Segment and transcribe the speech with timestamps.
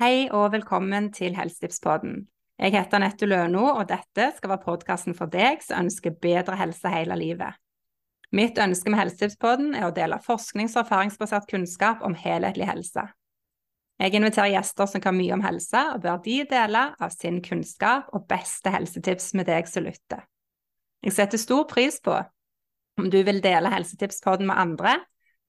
[0.00, 2.22] Hei og velkommen til Helsetipspodden.
[2.56, 6.88] Jeg heter Anette Løno, og dette skal være podkasten for deg som ønsker bedre helse
[6.88, 7.58] hele livet.
[8.32, 13.04] Mitt ønske med Helsetipspodden er å dele forsknings- og erfaringsbasert kunnskap om helhetlig helse.
[14.00, 18.08] Jeg inviterer gjester som kan mye om helse, og ber de dele av sin kunnskap
[18.16, 20.24] og beste helsetips med deg som lytter.
[21.04, 22.16] Jeg setter stor pris på
[22.96, 24.96] om du vil dele Helsetipspodden med andre,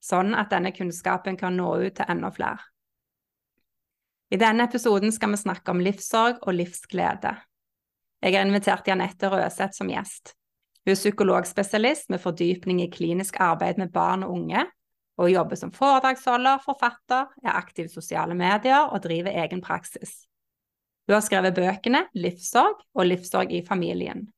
[0.03, 2.59] sånn at denne kunnskapen kan nå ut til enda flere.
[4.31, 7.33] I denne episoden skal vi snakke om livssorg og livsglede.
[8.23, 10.37] Jeg har invitert Janette Røseth som gjest.
[10.85, 14.63] Hun er psykologspesialist med fordypning i klinisk arbeid med barn og unge,
[15.19, 20.23] og jobber som foredragsholder, forfatter, er aktiv i sosiale medier og driver egen praksis.
[21.05, 24.29] Hun har skrevet bøkene Livssorg og Livssorg i familien.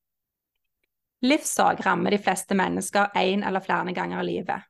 [1.24, 4.66] Livssorg rammer de fleste mennesker én eller flere ganger i livet.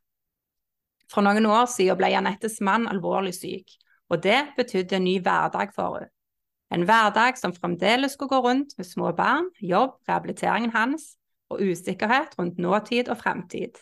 [1.08, 3.72] For noen år siden ble Janettes mann alvorlig syk,
[4.12, 6.10] og det betydde en ny hverdag for henne.
[6.72, 11.12] En hverdag som fremdeles skulle gå rundt med små barn, jobb, rehabiliteringen hans
[11.52, 13.78] og usikkerhet rundt nåtid og fremtid.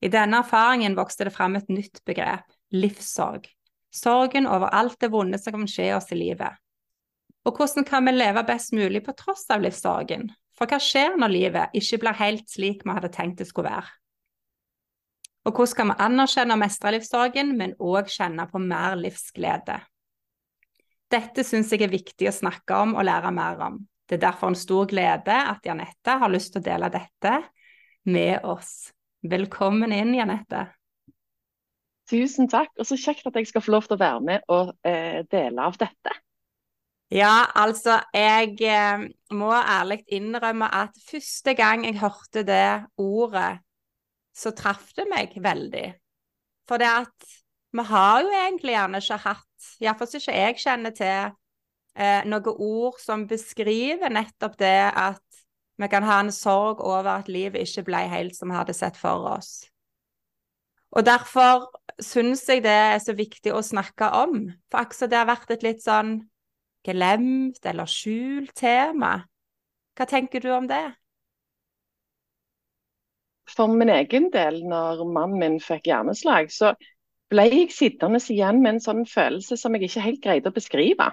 [0.00, 3.50] I denne erfaringen vokste det fram et nytt begrep, livssorg.
[3.92, 6.54] Sorgen over alt det vonde som kan skje oss i livet.
[7.44, 10.28] Og hvordan kan vi leve best mulig på tross av livssorgen?
[10.56, 13.90] For hva skjer når livet ikke blir helt slik vi hadde tenkt det skulle være?
[15.46, 19.78] Og hvordan kan vi anerkjenne mestrelivsdagen, men òg kjenne på mer livsglede?
[21.08, 23.78] Dette syns jeg er viktig å snakke om og lære mer om.
[24.08, 27.34] Det er derfor en stor glede at Janette har lyst til å dele dette
[28.08, 28.90] med oss.
[29.24, 30.66] Velkommen inn, Janette.
[32.08, 34.72] Tusen takk, og så kjekt at jeg skal få lov til å være med og
[34.88, 36.14] eh, dele av dette.
[37.12, 43.58] Ja, altså, jeg eh, må ærlig innrømme at første gang jeg hørte det ordet,
[44.38, 45.88] så traff det meg veldig.
[46.68, 47.36] For det at
[47.74, 51.32] vi har jo egentlig gjerne ikke hatt, iallfall ikke jeg kjenner til,
[51.98, 55.42] eh, noen ord som beskriver nettopp det at
[55.78, 58.96] vi kan ha en sorg over at livet ikke ble helt som vi hadde sett
[58.98, 59.68] for oss.
[60.96, 61.68] Og derfor
[62.02, 64.48] syns jeg det er så viktig å snakke om.
[64.72, 66.14] For akkurat det har vært et litt sånn
[66.86, 69.20] glemt eller skjult tema.
[69.98, 70.86] Hva tenker du om det?
[73.48, 76.74] For min egen del, når mannen min fikk hjerneslag, så
[77.32, 81.10] ble jeg sittende igjen med en sånn følelse som jeg ikke helt greide å beskrive.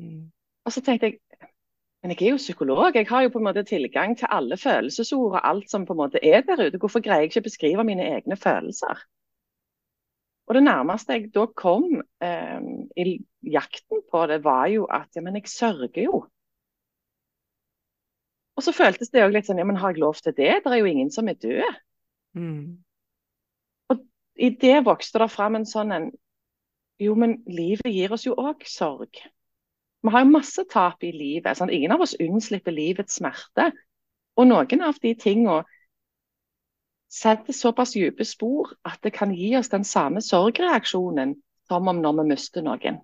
[0.00, 0.30] Mm.
[0.64, 1.20] Og så tenkte jeg
[2.04, 5.38] men jeg er jo psykolog, jeg har jo på en måte tilgang til alle følelsesord
[5.38, 6.76] og alt som på en måte er der ute.
[6.76, 9.00] Hvorfor greier jeg ikke å beskrive mine egne følelser?
[10.44, 12.66] Og Det nærmeste jeg da kom eh,
[13.00, 13.16] i
[13.54, 16.20] jakten på det, var jo at ja, men jeg sørger jo.
[18.54, 20.60] Og så føltes det òg litt sånn ja, men har jeg lov til det?
[20.62, 21.78] Det er jo ingen som er død.
[22.38, 22.82] Mm.
[23.90, 24.04] Og
[24.34, 26.12] i det vokste det fram en sånn en
[27.02, 29.18] Jo, men livet gir oss jo òg sorg.
[30.04, 31.58] Vi har jo masse tap i livet.
[31.58, 31.72] Sånn.
[31.74, 33.72] Ingen av oss unnslipper livets smerte.
[34.38, 35.64] Og noen av de tingene
[37.10, 41.34] setter såpass dype spor at det kan gi oss den samme sorgreaksjonen
[41.66, 43.00] som om når vi mister noen.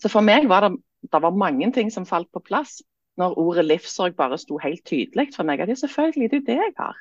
[0.00, 0.74] Så for meg var det,
[1.08, 2.82] det var mange ting som falt på plass
[3.18, 5.60] når ordet livssorg bare sto helt tydelig for meg.
[5.60, 7.00] At det selvfølgelig det er det jeg har.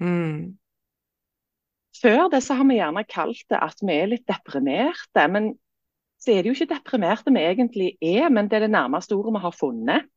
[0.00, 0.56] Mm.
[2.02, 5.26] Før det så har vi gjerne kalt det at vi er litt deprimerte.
[5.30, 5.52] Men
[6.18, 9.36] så er det jo ikke deprimerte vi egentlig er, men det er det nærmeste ordet
[9.36, 10.08] vi har funnet.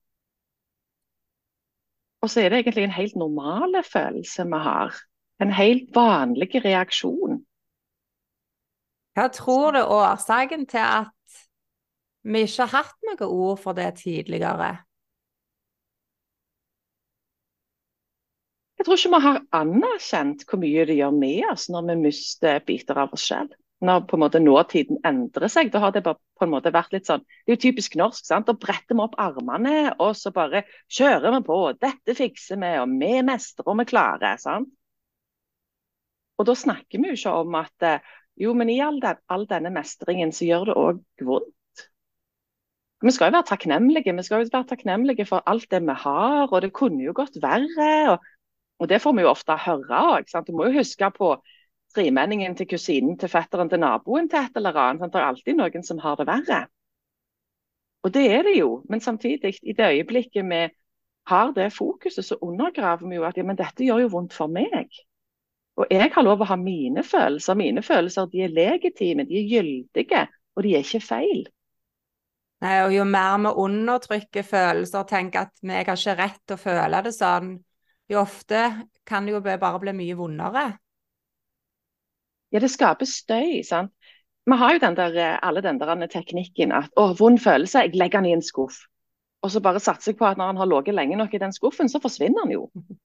[2.22, 4.96] Og så er det egentlig en helt normal følelse vi har.
[5.42, 7.44] En helt vanlig reaksjon.
[9.18, 11.14] Hva tror du årsaken til at
[12.28, 14.72] vi ikke har hatt noe ord for det tidligere?
[18.78, 22.60] Jeg tror ikke vi har anerkjent hvor mye det gjør med oss når vi mister
[22.68, 23.56] biter av oss selv
[23.86, 25.70] når på en måte nåtiden endrer seg.
[25.74, 28.26] Da har det bare på en måte vært litt sånn Det er jo typisk norsk.
[28.26, 28.48] sant?
[28.48, 31.60] Da bretter vi opp armene, og så bare kjører vi på.
[31.82, 34.38] Dette fikser vi, og vi mestrer og vi klarer.
[34.42, 34.72] sant?
[36.38, 39.48] Og da snakker vi jo ikke om at eh, jo, men i all, den, all
[39.50, 41.54] denne mestringen så gjør det òg vondt.
[43.02, 46.48] Vi skal jo være takknemlige vi skal jo være takknemlige for alt det vi har,
[46.54, 48.12] og det kunne jo gått verre.
[48.12, 48.26] og,
[48.80, 50.32] og Det får vi jo ofte høre òg.
[50.48, 51.36] Du må jo huske på
[51.96, 55.14] tremenningen til kusinen til fetteren til naboen til et eller annet.
[55.14, 56.66] Det er alltid noen som har det verre.
[58.04, 58.84] Og det er det jo.
[58.90, 60.70] Men samtidig, i det øyeblikket vi
[61.28, 64.48] har det fokuset, så undergraver vi jo at ja, men dette gjør jo vondt for
[64.48, 64.90] meg.
[65.78, 67.58] Og jeg har lov å ha mine følelser.
[67.60, 70.24] Mine følelser de er legitime, de er gyldige,
[70.56, 71.46] og de er ikke feil.
[72.66, 76.58] Nei, og Jo mer vi undertrykker følelser og tenker at vi har ikke rett til
[76.58, 77.54] å føle det sånn,
[78.10, 78.64] jo ofte
[79.06, 80.66] kan det jo bare bli mye vondere.
[82.52, 83.62] Ja, det skaper støy.
[83.64, 83.92] sant?
[84.48, 88.00] vi har jo den der, eh, alle den der teknikken at å, vond følelse, jeg
[88.00, 88.86] legger den i en skuff.
[89.44, 91.54] Og så bare satser jeg på at når han har ligget lenge nok i den
[91.54, 92.70] skuffen, så forsvinner han jo.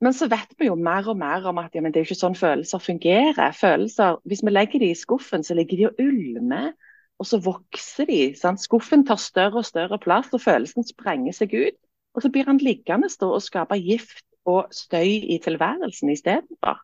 [0.00, 2.22] Men så vet vi jo mer og mer om at ja, det er jo ikke
[2.22, 3.52] sånn følelser fungerer.
[3.52, 6.72] Følelser, Hvis vi legger de i skuffen, så ligger de og ulmer,
[7.20, 8.20] og så vokser de.
[8.38, 8.62] Sant?
[8.62, 11.80] Skuffen tar større og større plass, og følelsen sprenger seg ut.
[12.16, 16.80] Og så blir han liggende stå og skape gift og støy i tilværelsen istedenfor.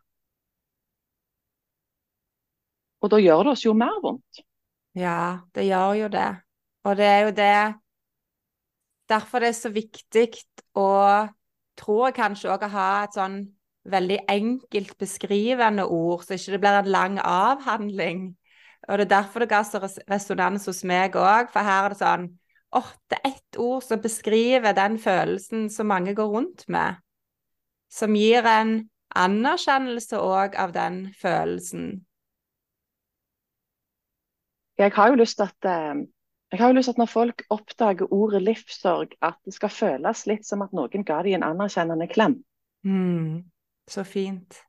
[3.01, 4.43] Og da gjør det oss jo mer vondt.
[4.97, 6.29] Ja, det gjør jo det.
[6.85, 7.57] Og det er jo det
[9.07, 10.25] Derfor det er så viktig
[10.75, 10.87] å
[11.79, 13.37] tror kanskje òg å ha et sånn
[13.87, 18.25] veldig enkelt beskrivende ord, så ikke det blir en lang avhandling.
[18.87, 21.99] Og det er derfor det ga så resonans hos meg òg, for her er det
[21.99, 22.27] sånn
[22.75, 26.99] åh, det er ett ord som beskriver den følelsen som mange går rundt med.
[27.91, 31.87] Som gir en anerkjennelse òg av den følelsen.
[34.77, 36.03] Jeg har jo lyst til at eh,
[36.51, 40.25] jeg har jo lyst til at når folk oppdager ordet livssorg, at det skal føles
[40.29, 42.37] litt som at noen ga dem en anerkjennende klem.
[42.87, 43.41] Mm,
[43.89, 44.61] så fint.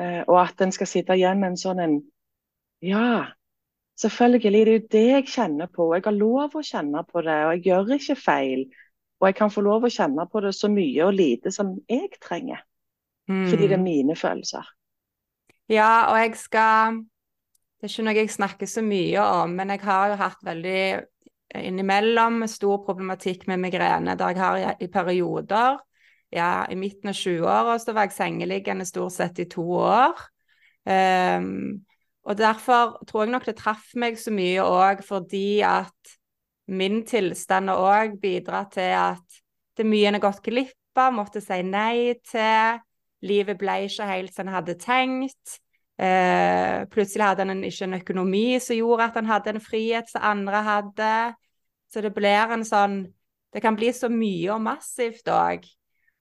[0.00, 2.00] Eh, og at en skal sitte igjen med en sånn en
[2.82, 3.30] Ja,
[4.02, 5.88] selvfølgelig, det er jo det jeg kjenner på.
[5.94, 8.64] Jeg har lov å kjenne på det, og jeg gjør ikke feil.
[9.22, 12.10] Og jeg kan få lov å kjenne på det så mye og lite som jeg
[12.22, 12.64] trenger.
[13.30, 13.46] Mm.
[13.50, 14.66] Fordi det er mine følelser.
[15.70, 17.00] Ja, og jeg skal
[17.78, 20.82] Det er ikke noe jeg snakker så mye om, men jeg har jo hatt veldig
[21.58, 25.80] innimellom stor problematikk med migrene, der jeg har i perioder
[26.32, 30.16] ja, I midten av 20-åra så var jeg sengeliggende stort sett i to år.
[30.88, 31.82] Um,
[32.22, 36.12] og derfor tror jeg nok det traff meg så mye òg fordi at
[36.70, 39.42] min tilstand har òg bidratt til at
[39.78, 42.80] det mye en har gått glipp av, måtte si nei til.
[43.22, 45.58] Livet ble ikke helt som en hadde tenkt.
[46.02, 50.24] Eh, plutselig hadde en ikke en økonomi som gjorde at en hadde en frihet som
[50.26, 51.12] andre hadde.
[51.92, 53.04] Så det blir en sånn
[53.52, 55.66] Det kan bli så mye og massivt òg.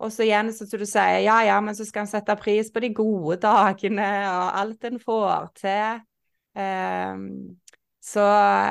[0.01, 2.81] Og så igjen, som du sier, ja ja, men så skal en sette pris på
[2.81, 6.01] de gode dagene og alt en får til.
[6.57, 7.25] Um,
[8.01, 8.25] så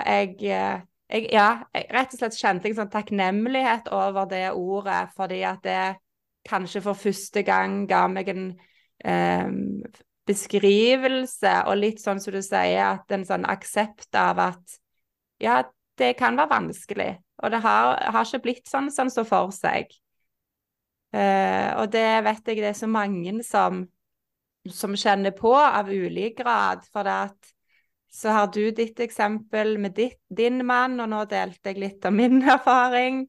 [0.06, 5.40] jeg, jeg, Ja, jeg, rett og slett kjente jeg sånn takknemlighet over det ordet, fordi
[5.46, 5.80] at det
[6.46, 8.44] kanskje for første gang ga meg en
[9.06, 9.80] um,
[10.30, 14.78] beskrivelse, og litt sånn som du sier, at en sånn aksept av at
[15.42, 15.62] ja,
[15.98, 17.10] det kan være vanskelig.
[17.42, 19.90] Og det har, har ikke blitt sånn som sånn så for seg.
[21.10, 23.82] Uh, og det vet jeg det er så mange som,
[24.70, 26.84] som kjenner på, av ulik grad.
[26.92, 27.54] For det at
[28.10, 32.14] så har du ditt eksempel med ditt, din mann, og nå delte jeg litt av
[32.14, 33.24] min erfaring.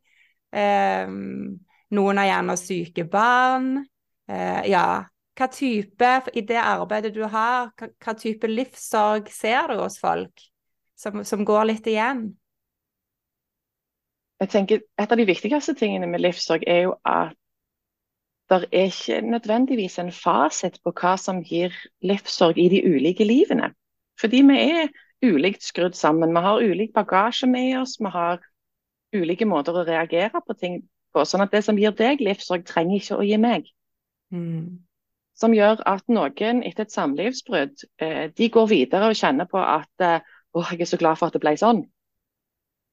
[0.51, 1.57] Um,
[1.95, 3.73] noen har gjerne syke barn.
[4.31, 4.85] Uh, ja,
[5.37, 10.45] hva type, i det arbeidet du har, hva, hva type livssorg ser du hos folk
[10.97, 12.29] som, som går litt igjen?
[14.41, 17.37] jeg tenker Et av de viktigste tingene med livssorg er jo at
[18.59, 23.71] det er ikke nødvendigvis en fasit på hva som gir livssorg i de ulike livene.
[24.19, 24.89] Fordi vi er
[25.23, 26.33] ulikt skrudd sammen.
[26.35, 27.97] Vi har ulik bagasje med oss.
[27.99, 28.41] Vi har
[29.15, 30.81] ulike måter å reagere på ting
[31.13, 31.25] på.
[31.25, 33.71] Sånn at det som gir deg livssorg, trenger ikke å gi meg.
[34.33, 34.81] Mm.
[35.37, 40.05] Som gjør at noen etter et samlivsbrudd, eh, de går videre og kjenner på at
[40.05, 40.19] eh,
[40.51, 41.85] å, jeg er så glad for at det ble sånn.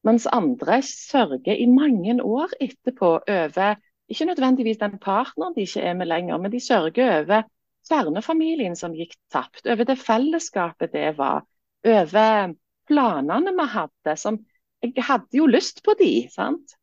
[0.06, 5.94] Mens andre sørger i mange år etterpå over ikke nødvendigvis den partneren de ikke er
[5.94, 7.42] med lenger, men de sørger over
[7.88, 11.44] kjernefamilien som gikk tapt, over det fellesskapet det var,
[11.86, 12.54] over
[12.88, 14.16] planene vi hadde.
[14.16, 14.38] som
[14.82, 16.76] Jeg hadde jo lyst på de, sant?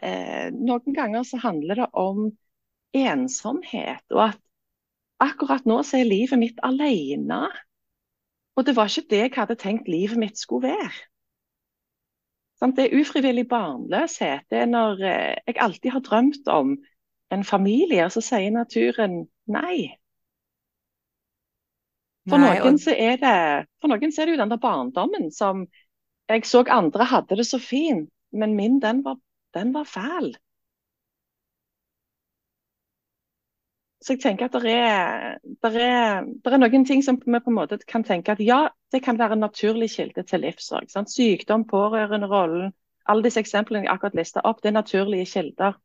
[0.00, 2.30] Eh, noen ganger så handler det om
[2.96, 4.40] ensomhet, og at
[5.22, 7.44] akkurat nå så er livet mitt alene.
[8.56, 11.11] Og det var ikke det jeg hadde tenkt livet mitt skulle være.
[12.62, 14.46] Det er ufrivillig barnløshet.
[14.50, 16.76] Det er når eh, jeg alltid har drømt om
[17.32, 19.90] en familie, og så sier naturen nei.
[22.28, 22.92] For, nei, noen og...
[22.94, 23.38] er det,
[23.82, 25.66] for noen så er det jo den der barndommen som
[26.30, 29.18] jeg så andre hadde det så fint, men min den var,
[29.58, 30.30] den var fæl.
[34.02, 37.78] Så jeg tenker at det er, er, er, noen ting som vi på en måte
[37.86, 40.90] kan tenke at ja, det kan være en naturlig kilde til livssorg.
[40.90, 42.72] Sykdom, pårørenderollen,
[43.06, 45.78] alle disse eksemplene jeg akkurat lista opp, det er naturlige kilder.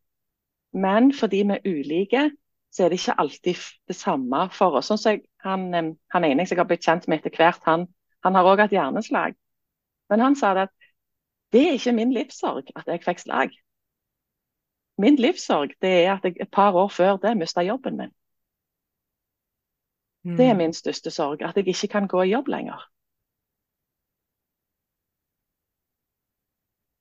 [0.73, 2.23] Men fordi vi er ulike,
[2.73, 4.89] så er det ikke alltid det samme for oss.
[4.89, 7.85] Sånn som han, han ene jeg har blitt kjent med etter hvert, han,
[8.25, 9.37] han har òg hatt hjerneslag.
[10.09, 10.75] Men han sa det at
[11.53, 13.53] det er ikke min livssorg at jeg fikk slag.
[14.97, 18.13] Min livssorg det er at jeg et par år før det mista jobben min.
[20.25, 20.37] Mm.
[20.37, 20.57] Det er mm.
[20.57, 22.81] min største sorg, at jeg ikke kan gå i jobb lenger.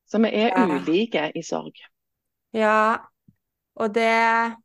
[0.06, 0.66] Så vi er ja.
[0.66, 1.74] ulike i sorg.
[2.54, 2.96] Ja,
[3.74, 4.56] og det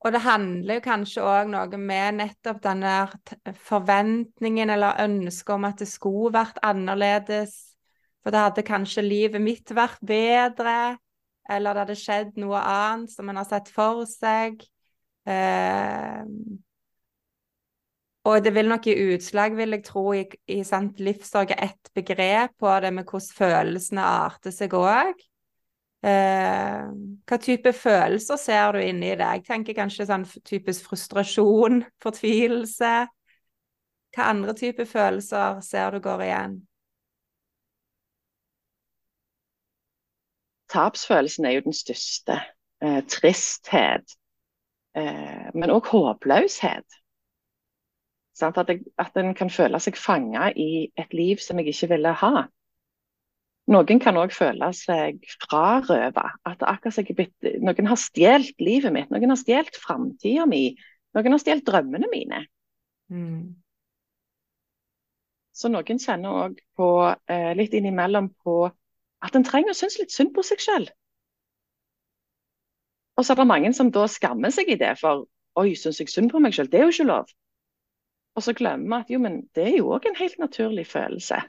[0.00, 3.08] Og det handler kanskje òg noe med nettopp denne
[3.66, 7.74] forventningen eller ønsket om at det skulle vært annerledes.
[8.22, 10.98] For da hadde kanskje livet mitt vært bedre
[11.48, 14.62] eller det hadde skjedd noe annet som en har sett for seg.
[15.26, 16.24] Eh,
[18.26, 21.90] og det vil nok gi utslag, vil jeg tro, i, i sant, livssorg er ett
[21.94, 25.20] begrep på det med hvordan følelsene arter seg òg.
[26.06, 26.82] Eh,
[27.26, 29.30] hva type følelser ser du inni det?
[29.38, 32.94] Jeg tenker kanskje sånn typisk frustrasjon, fortvilelse.
[34.16, 36.58] Hva andre typer følelser ser du går igjen?
[40.72, 42.40] Tapsfølelsen er jo den største.
[42.84, 44.16] Eh, tristhet.
[44.96, 47.00] Eh, men òg håpløshet.
[48.36, 48.58] Sant?
[48.60, 52.12] At, jeg, at en kan føle seg fanga i et liv som jeg ikke ville
[52.20, 52.46] ha.
[53.72, 56.28] Noen kan òg føle seg frarøva.
[56.46, 59.08] At akkurat noen har stjålet livet mitt.
[59.10, 60.68] Noen har stjålet framtida mi.
[61.16, 62.44] Noen har stjålet drømmene mine.
[63.10, 63.56] Mm.
[65.56, 66.88] Så noen kjenner òg på,
[67.32, 68.70] eh, litt innimellom på
[69.24, 70.86] at en trenger å synes litt synd på seg sjøl.
[73.16, 75.24] Og så er det mange som da skammer seg i det, for
[75.56, 76.68] oi, syns jeg synd på meg sjøl?
[76.72, 77.32] Det er jo ikke lov.
[78.36, 81.40] Og så glemmer vi at jo, men det er jo òg en helt naturlig følelse.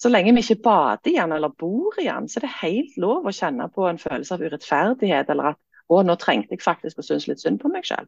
[0.00, 2.94] Så lenge vi ikke bader i den eller bor i den, så er det helt
[3.02, 5.60] lov å kjenne på en følelse av urettferdighet, eller at
[5.90, 8.06] å, nå trengte jeg faktisk å synes litt synd på meg sjøl.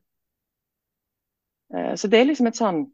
[1.99, 2.85] Så det er liksom et sånn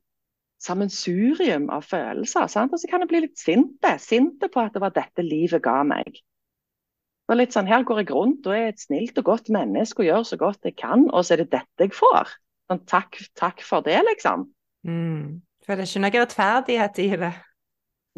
[0.62, 2.48] sammensurium av følelser.
[2.50, 2.74] Sant?
[2.74, 3.94] Og så kan jeg bli litt sinte.
[4.02, 6.18] Sinte på at det var dette livet ga meg.
[6.18, 10.00] Det var litt sånn, Her går jeg rundt og er et snilt og godt menneske
[10.00, 12.32] og gjør så godt jeg kan, og så er det dette jeg får.
[12.68, 14.46] Sånn, takk, takk for det, liksom.
[14.88, 15.42] Mm.
[15.64, 17.32] For det er ikke noe rettferdighet i det.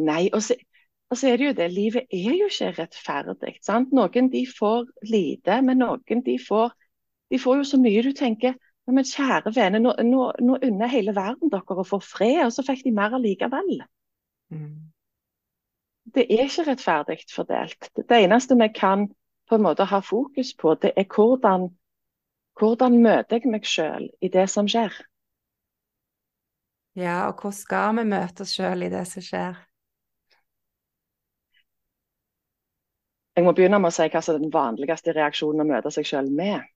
[0.07, 0.55] Nei, og så,
[1.11, 3.57] og så er det jo det, livet er jo ikke rettferdig.
[3.67, 3.91] sant?
[3.93, 6.71] Noen de får lite, men noen de får,
[7.35, 8.55] de får jo så mye du tenker
[8.91, 12.55] ja, men kjære vene, nå, nå, nå unner hele verden dere å få fred, og
[12.55, 13.85] så fikk de mer allikevel.
[14.51, 14.91] Mm.
[16.11, 17.91] Det er ikke rettferdig fordelt.
[17.95, 19.07] Det eneste vi kan
[19.47, 21.69] på en måte ha fokus på, det er hvordan,
[22.59, 24.91] hvordan møter jeg meg sjøl i det som skjer.
[26.99, 29.63] Ja, og hvor skal vi møte oss sjøl i det som skjer?
[33.39, 36.11] Jeg må begynne med å si hva som er den vanligste reaksjonen å møte seg
[36.11, 36.67] sjøl med.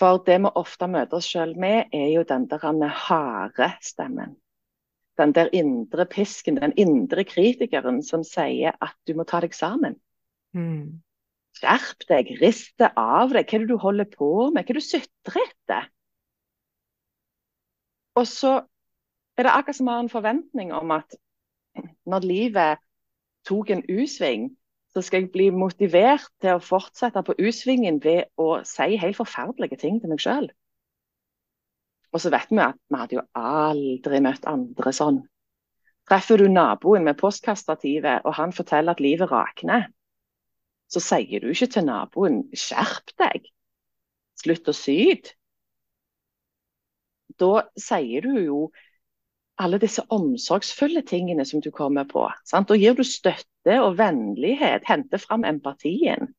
[0.00, 4.38] For det vi ofte møter oss sjøl med, er jo den der harde stemmen.
[5.20, 9.98] Den der indre pisken, den indre kritikeren som sier at du må ta deg sammen.
[10.56, 11.02] Mm.
[11.60, 13.44] Skjerp deg, rist det av deg.
[13.44, 14.64] Hva er det du holder på med?
[14.64, 15.90] Hva er det du sutrer etter?
[18.16, 18.54] Og så
[19.36, 21.18] er det akkurat som har en forventning om at
[22.08, 22.80] når livet
[23.48, 24.48] tok en U-sving,
[24.94, 29.78] så skal jeg bli motivert til å fortsette på U-svingen ved å si helt forferdelige
[29.78, 30.48] ting til meg sjøl.
[32.10, 35.20] Og så vet vi at vi hadde jo aldri møtt andre sånn.
[36.10, 39.86] Treffer du naboen med postkastativet, og han forteller at livet rakner,
[40.90, 43.46] så sier du ikke til naboen 'skjerp deg',
[44.42, 45.36] slutt å syte.
[47.38, 48.58] Da sier du jo
[49.60, 52.24] alle disse omsorgsfulle tingene som du kommer på.
[52.48, 52.68] Sant?
[52.70, 56.32] Da gir du støtte og vennlighet, henter fram empatien.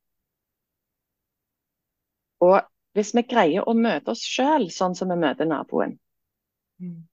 [2.41, 2.61] Og
[2.97, 5.99] hvis vi greier å møte oss sjøl sånn som vi møter naboen,
[6.81, 7.07] Mm.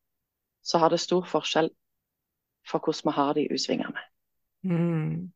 [0.63, 1.69] så har det stor forskjell
[2.65, 4.05] for hvordan vi har det i U-svingene.
[4.65, 5.29] Mm.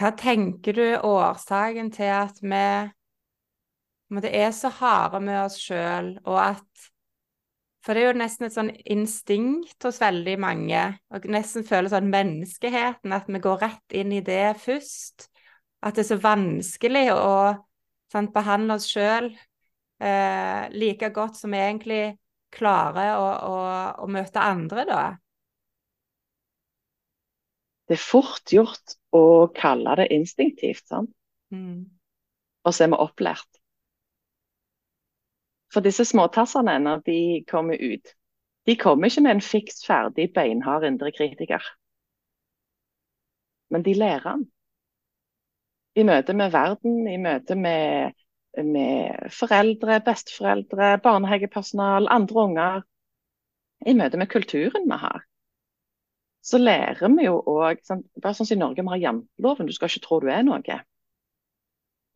[0.00, 2.90] Hva tenker du årsaken til at vi
[4.20, 6.89] det er så harde med oss sjøl, og at
[7.80, 10.82] For det er jo nesten et sånn instinkt hos veldig mange,
[11.16, 15.30] og nesten føler sånn menneskeheten, at vi går rett inn i det først.
[15.80, 17.30] At det er så vanskelig å
[18.12, 22.02] sant, behandle oss sjøl eh, like godt som vi egentlig
[22.52, 23.56] klarer å, å,
[24.04, 25.02] å møte andre, da.
[27.88, 31.14] Det er fort gjort å kalle det instinktivt, sant?
[31.50, 31.88] Mm.
[32.62, 33.59] og så er vi opplært.
[35.70, 37.18] For disse småtassene, når de
[37.50, 38.14] kommer ut,
[38.66, 41.62] de kommer ikke med en fiks ferdig, beinhard indre kritiker.
[43.70, 44.48] Men de lærer den.
[45.94, 48.12] I møte med verden, i møte med,
[48.56, 52.82] med foreldre, besteforeldre, barnehagepersonal, andre unger.
[53.86, 55.24] I møte med kulturen vi har.
[56.42, 57.82] Så lærer vi jo òg
[58.22, 59.68] Bare sånn som i Norge, vi har janteloven.
[59.68, 60.78] Du skal ikke tro du er noe.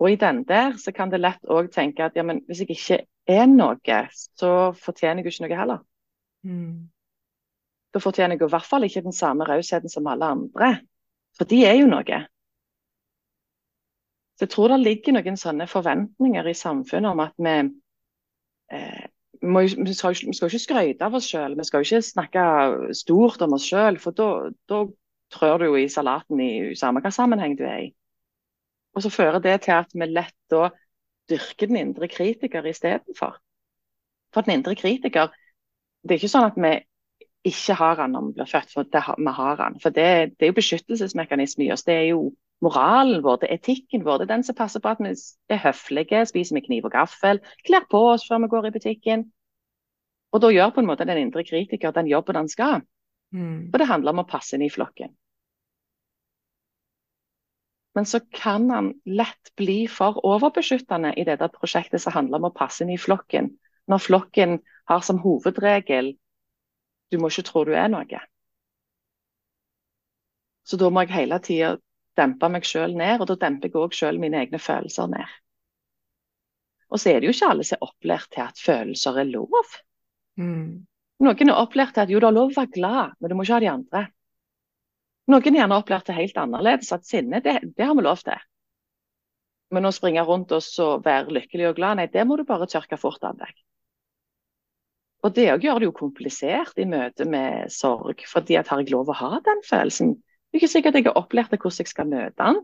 [0.03, 2.75] Og i den der så kan det lett òg tenke at ja, men hvis jeg
[2.75, 2.99] ikke
[3.31, 5.81] er noe, så fortjener jeg jo ikke noe heller.
[6.45, 6.91] Mm.
[7.95, 10.71] Da fortjener jeg jo i hvert fall ikke den samme rausheten som alle andre.
[11.39, 12.21] For de er jo noe.
[14.35, 17.55] Så jeg tror det ligger noen sånne forventninger i samfunnet om at vi
[18.75, 19.05] eh,
[19.45, 22.07] vi, må, vi, skal, vi skal ikke skryte av oss sjøl, vi skal jo ikke
[22.07, 22.45] snakke
[22.97, 23.99] stort om oss sjøl.
[24.03, 24.81] For da
[25.35, 27.91] trør du jo i salaten i samme hva sammenheng du er i.
[28.95, 30.69] Og så fører det til at vi lett da
[31.31, 33.39] dyrker den indre kritiker istedenfor.
[34.35, 35.33] For den indre kritiker
[36.05, 36.75] Det er ikke sånn at vi
[37.49, 39.79] ikke har han når vi blir født, for det, vi har han.
[39.81, 41.85] For det, det er jo beskyttelsesmekanisme i oss.
[41.85, 42.27] Det er jo
[42.65, 44.21] moralen vår, det er etikken vår.
[44.21, 45.15] Det er den som passer på at vi
[45.49, 49.25] er høflige, spiser med kniv og gaffel, kler på oss før vi går i butikken.
[50.37, 52.83] Og da gjør på en måte den indre kritiker den jobben han skal.
[53.33, 53.71] Mm.
[53.71, 55.13] For det handler om å passe inn i flokken.
[57.95, 62.57] Men så kan han lett bli for overbeskyttende i dette prosjektet som handler om å
[62.57, 63.53] passe inn i flokken.
[63.91, 64.59] Når flokken
[64.91, 66.15] har som hovedregel
[67.13, 68.21] du må ikke tro du er noe.
[70.65, 71.75] Så da må jeg hele tida
[72.19, 75.35] dempe meg sjøl ned, og da demper jeg òg sjøl mine egne følelser ned.
[76.91, 79.77] Og så er det jo ikke alle som er opplært til at følelser er lov.
[80.41, 80.85] Mm.
[81.25, 83.47] Noen er opplært til at jo, det er lov å være glad, men du må
[83.47, 84.05] ikke ha de andre.
[85.33, 88.41] Noen er gjerne opplært det helt annerledes, at sinne, det, det har vi lov til.
[89.73, 92.69] Men å springe rundt oss og være lykkelig og glad, nei, det må du bare
[92.71, 93.55] tørke fort av deg.
[95.25, 99.09] Og Det gjør det jo komplisert i møte med sorg, fordi at har jeg lov
[99.09, 100.13] å ha den følelsen?
[100.19, 102.61] Det er ikke sikkert jeg har opplært til hvordan jeg skal møte den.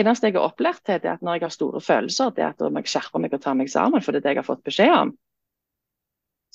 [0.00, 2.48] eneste jeg har opplært til, det er at når jeg har store følelser, det er
[2.54, 4.40] at da må jeg skjerpe meg og ta meg sammen, for det er det jeg
[4.40, 5.12] har fått beskjed om.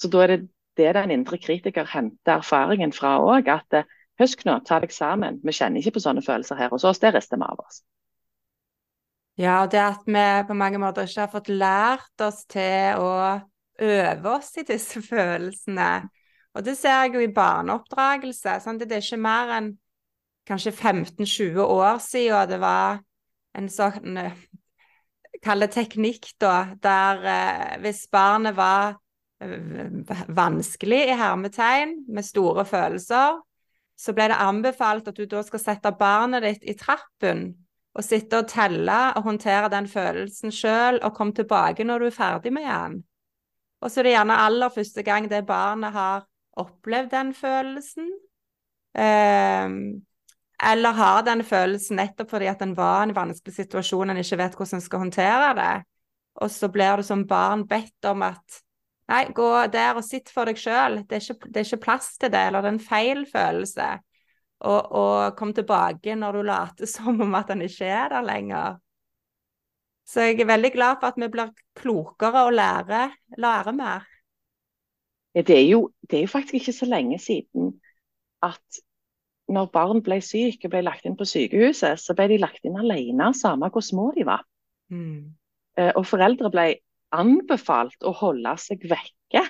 [0.01, 0.41] Så da er det
[0.77, 3.50] det den indre kritiker henter erfaringen fra òg.
[3.53, 3.89] At eh,
[4.22, 5.39] husk nå, ta deg sammen.
[5.43, 7.82] Vi kjenner ikke på sånne følelser her hos oss, det rister vi av oss.
[9.39, 13.13] Ja, og det at vi på mange måter ikke har fått lært oss til å
[13.82, 16.10] øve oss i disse følelsene.
[16.53, 18.60] Og det ser jeg jo i barneoppdragelse.
[18.62, 18.84] Sant?
[18.84, 19.72] Det er ikke mer enn
[20.48, 23.00] kanskje 15-20 år siden det var
[23.58, 24.44] en sånn eh,
[25.44, 28.94] Kall det teknikk, da, der eh, hvis barnet var
[29.42, 33.42] eh, vanskelig i hermetegn, med store følelser,
[34.03, 37.46] så ble det anbefalt at du da skal sette barnet ditt i trappen
[37.94, 42.16] og sitte og telle og håndtere den følelsen sjøl, og komme tilbake når du er
[42.16, 42.98] ferdig med den.
[43.83, 46.25] Og så er det gjerne aller første gang det barnet har
[46.59, 48.09] opplevd den følelsen.
[48.94, 49.77] Um,
[50.63, 54.39] eller har den følelsen nettopp fordi at en var i en vanskelig situasjon, en ikke
[54.39, 55.74] vet hvordan en skal håndtere det.
[56.42, 58.61] Og så blir du som barn bedt om at
[59.11, 61.01] nei, gå der og sitt for deg sjøl.
[61.07, 63.89] Det, det, er ikke plass til det, eller det er en feil følelse.
[64.63, 68.79] Og, og kom tilbake når du later som om at den ikke er der lenger.
[70.07, 74.07] Så jeg er veldig glad for at vi blir klokere og lærer, lærer mer.
[75.33, 77.72] Ja, det, er jo, det er jo faktisk ikke så lenge siden
[78.44, 78.83] at
[79.53, 83.31] når barn ble syke ble lagt inn på sykehuset, så ble de lagt inn alene,
[83.35, 84.44] samme hvor små de var.
[84.94, 85.33] Mm.
[85.79, 86.68] Eh, og foreldre ble
[87.13, 89.43] anbefalt å holde seg vekke.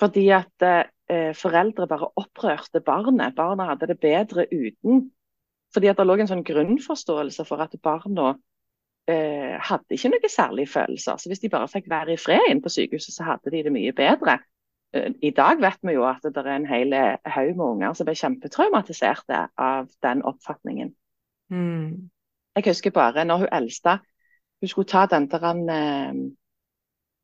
[0.00, 3.34] Fordi at eh, foreldre bare opprørte barnet.
[3.36, 5.08] Barna hadde det bedre uten.
[5.74, 8.32] Fordi at det lå en sånn grunnforståelse for at barna
[9.10, 11.18] eh, hadde ikke noen særlige følelser.
[11.18, 13.74] Så hvis de bare fikk være i fred inne på sykehuset, så hadde de det
[13.74, 14.38] mye bedre.
[14.94, 18.08] Eh, I dag vet vi jo at det er en hel haug med unger som
[18.08, 20.94] ble kjempetraumatiserte av den oppfatningen.
[21.50, 22.10] Mm.
[22.56, 23.98] Jeg husker bare når hun eldste
[24.60, 26.14] hun skulle ta den der han, eh,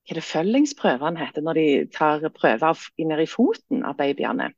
[0.06, 4.52] Hva er det følgingsprøvene heter, når de tar prøver ned i foten av babyene.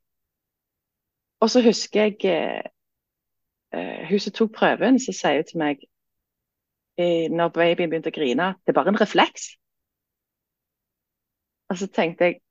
[1.41, 2.67] Og så husker jeg
[3.73, 5.87] uh, hun som tok prøven, så sier hun til meg
[6.99, 9.45] når babyen begynte å grine, at det er bare en refleks.
[11.71, 12.41] Og så tenkte jeg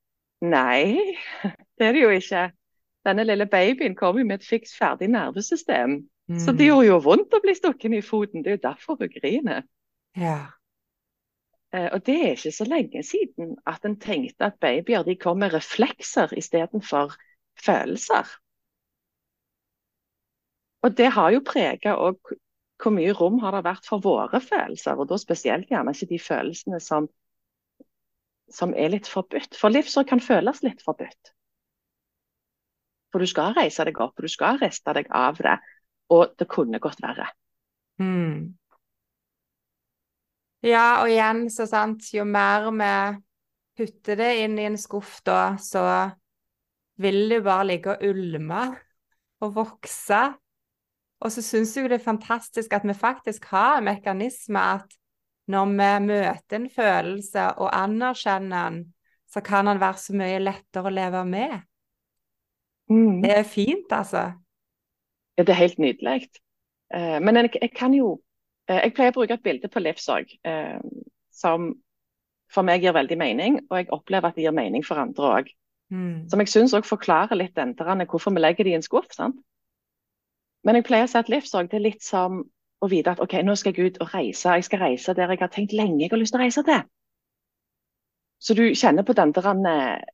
[0.41, 0.95] Nei,
[1.79, 2.45] det er det jo ikke.
[3.05, 5.99] Denne lille babyen kom jo med et fiks ferdig nervesystem.
[6.29, 6.39] Mm.
[6.39, 8.45] Så det gjorde jo vondt å bli stukket i foten.
[8.45, 9.65] Det er jo derfor hun griner.
[10.17, 10.39] Ja.
[11.75, 15.41] Eh, og det er ikke så lenge siden at en tenkte at babyer de kom
[15.43, 17.15] med reflekser istedenfor
[17.65, 18.29] følelser.
[20.83, 22.37] Og det har jo prega òg
[22.79, 26.19] hvor mye rom har det vært for våre følelser, og da spesielt gjerne ikke de
[26.23, 27.09] følelsene som
[28.49, 29.57] som er litt forbudt.
[29.61, 31.33] For livsår kan føles litt forbudt.
[33.13, 35.59] For du skal reise deg opp, og du skal riste deg av det.
[36.13, 37.29] Og det kunne gått verre.
[38.01, 38.57] Mm.
[40.67, 42.93] Ja, og igjen, så sant, jo mer vi
[43.79, 45.85] putter det inn i en skuff da, så
[46.99, 48.63] vil det bare ligge og ulme
[49.45, 50.23] og vokse.
[51.23, 54.99] Og så syns jeg jo det er fantastisk at vi faktisk har en mekanisme at
[55.49, 58.83] når vi møter en følelse og anerkjenner den,
[59.29, 61.55] så kan den være så mye lettere å leve med.
[62.91, 63.23] Mm.
[63.23, 64.31] Det er fint, altså.
[65.37, 66.29] Ja, det er helt nydelig.
[66.95, 68.19] Eh, men jeg, jeg, kan jo
[68.69, 70.81] Jeg pleier å bruke et bilde på livssorg eh,
[71.33, 71.71] som
[72.53, 75.51] for meg gir veldig mening, og jeg opplever at det gir mening for andre òg.
[75.93, 76.29] Mm.
[76.29, 79.09] Som jeg syns òg forklarer litt denne, hvorfor vi legger det i en skuff.
[79.17, 79.41] sant?
[80.65, 82.43] Men jeg pleier å si at livssorg det er litt som
[82.85, 84.57] å vite at OK, nå skal jeg ut og reise.
[84.59, 86.83] Jeg skal reise der jeg har tenkt lenge jeg har lyst til å reise til.
[88.39, 90.05] Så du kjenner på den der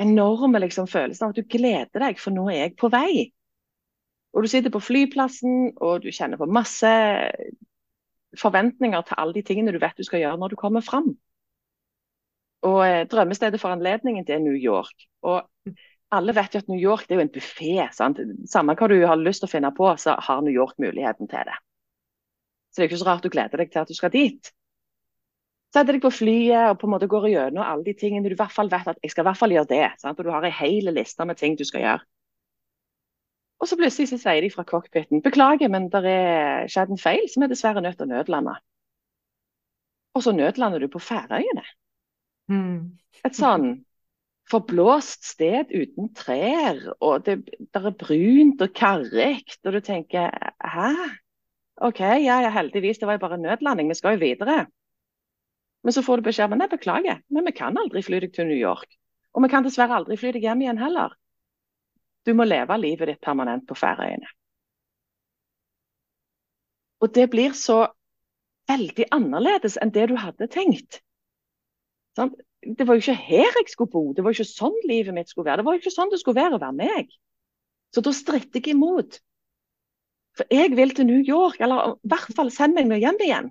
[0.00, 3.30] enorme liksom, følelsen av at du gleder deg, for nå er jeg på vei.
[4.32, 6.90] Og du sitter på flyplassen, og du kjenner på masse
[8.38, 11.12] forventninger til alle de tingene du vet du skal gjøre når du kommer fram.
[12.68, 15.08] Og eh, drømmestedet for anledningen det er New York.
[15.26, 15.42] Og
[16.12, 17.74] alle vet jo at New York det er jo en buffé.
[18.48, 21.46] Samme hva du har lyst til å finne på, så har New York muligheten til
[21.48, 21.60] det.
[22.70, 24.52] Så det er ikke så rart du gleder deg til at du skal dit
[25.72, 28.40] setter deg på flyet og på en måte går gjennom alle de tingene du i
[28.40, 29.86] hvert fall vet at jeg skal i hvert fall gjøre det.
[30.02, 30.18] Sant?
[30.20, 32.04] Og du har en hel liste med ting du skal gjøre.
[33.62, 37.22] Og så plutselig så sier de fra cockpiten beklager, men det er skjedd en feil,
[37.30, 38.56] så vi er dessverre nødt til å nødlande.
[40.18, 41.62] Og så nødlander du på Færøyene.
[42.50, 42.98] Mm.
[43.22, 43.68] Et sånn
[44.50, 47.38] forblåst sted uten trær, og det
[47.72, 50.90] der er brunt og karrig, og du tenker hæ?
[51.82, 54.66] OK, ja, ja, heldigvis, det var jo bare nødlanding, vi skal jo videre.
[55.82, 58.50] Men så får du beskjed om nei, beklager, men vi kan aldri fly deg til
[58.50, 58.90] New York.
[59.32, 61.14] Og vi kan dessverre aldri fly deg hjem igjen heller.
[62.26, 64.28] Du må leve livet ditt permanent på Færøyene.
[67.02, 67.80] Og det blir så
[68.70, 71.00] veldig annerledes enn det du hadde tenkt.
[72.18, 72.30] Sånn?
[72.62, 75.32] Det var jo ikke her jeg skulle bo, det var jo ikke sånn livet mitt
[75.32, 75.62] skulle være.
[75.62, 77.10] Det var jo ikke sånn det skulle være å være meg.
[77.92, 79.18] Så da stritter jeg imot.
[80.38, 83.50] For jeg vil til New York, eller i hvert fall send meg hjem igjen.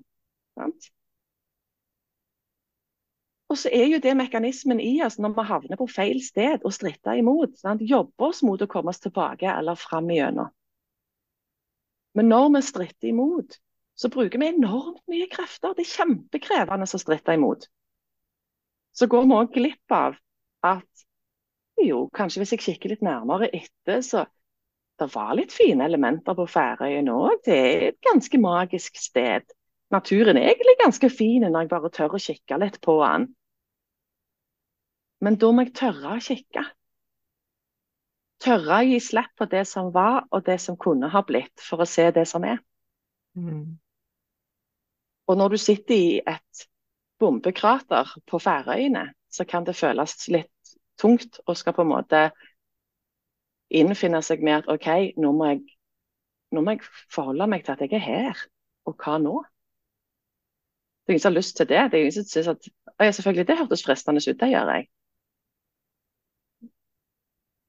[0.57, 0.87] Sant?
[3.51, 6.71] Og så er jo det mekanismen i oss når vi havner på feil sted og
[6.71, 7.57] stritter imot.
[7.59, 7.83] Sant?
[7.83, 10.53] Jobber oss mot å komme oss tilbake eller fram igjennom.
[12.15, 13.57] Men når vi stritter imot,
[13.95, 15.75] så bruker vi enormt mye krefter.
[15.75, 17.67] Det er kjempekrevende å stritte imot.
[18.95, 20.15] Så går vi òg glipp av
[20.67, 21.05] at
[21.81, 24.25] jo, kanskje hvis jeg kikker litt nærmere etter, så
[25.01, 27.43] det var litt fine elementer på Færøyene òg.
[27.47, 29.47] Det er et ganske magisk sted.
[29.91, 33.31] Naturen er egentlig ganske fin når jeg bare tør å kikke litt på den.
[35.21, 36.63] Men da må jeg tørre å kikke.
[38.41, 41.83] Tørre å gi slipp på det som var, og det som kunne ha blitt, for
[41.83, 42.57] å se det som er.
[43.37, 43.77] Mm.
[45.29, 46.63] Og når du sitter i et
[47.21, 52.23] bombekrater på Færøyene, så kan det føles litt tungt og skal på en måte
[53.71, 54.89] innfinne seg med at OK,
[55.21, 55.61] nå må jeg,
[56.51, 58.41] nå må jeg forholde meg til at jeg er her.
[58.89, 59.37] Og hva nå?
[61.05, 61.85] Det er ingen som har lyst til det.
[61.91, 62.67] Det er ingen som synes at
[62.99, 64.89] ja, selvfølgelig, det hørtes fristende ut, det gjør jeg.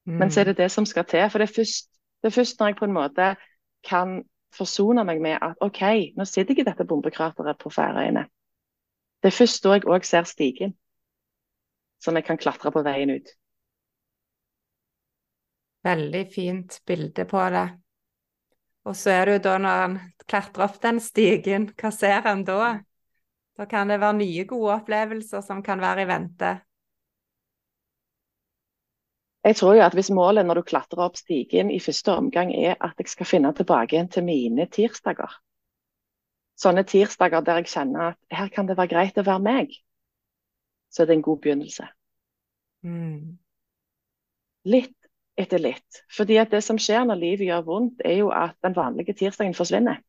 [0.07, 0.19] Mm.
[0.19, 1.25] Men så er det det som skal til.
[1.31, 1.91] For det er, først,
[2.23, 3.33] det er først når jeg på en måte
[3.89, 5.83] kan forsone meg med at OK,
[6.17, 8.27] nå sitter jeg i dette bombekrateret på Færøyene.
[9.23, 10.75] Det er først da jeg òg ser stigen
[12.03, 13.29] som jeg kan klatre på veien ut.
[15.87, 17.69] Veldig fint bilde på det.
[18.87, 19.95] Og så er det jo da når han
[20.27, 22.81] klatrer opp den stigen, hva ser han da?
[23.59, 26.53] Da kan det være nye gode opplevelser som kan være i vente.
[29.43, 32.77] Jeg tror jo at hvis målet når du klatrer opp stigen i første omgang er
[32.79, 35.33] at jeg skal finne tilbake igjen til mine tirsdager,
[36.63, 39.75] sånne tirsdager der jeg kjenner at her kan det være greit å være meg,
[40.93, 41.89] så er det en god begynnelse.
[42.87, 43.39] Mm.
[44.71, 44.97] Litt
[45.39, 46.03] etter litt.
[46.13, 49.57] Fordi at det som skjer når livet gjør vondt, er jo at den vanlige tirsdagen
[49.59, 50.03] forsvinner.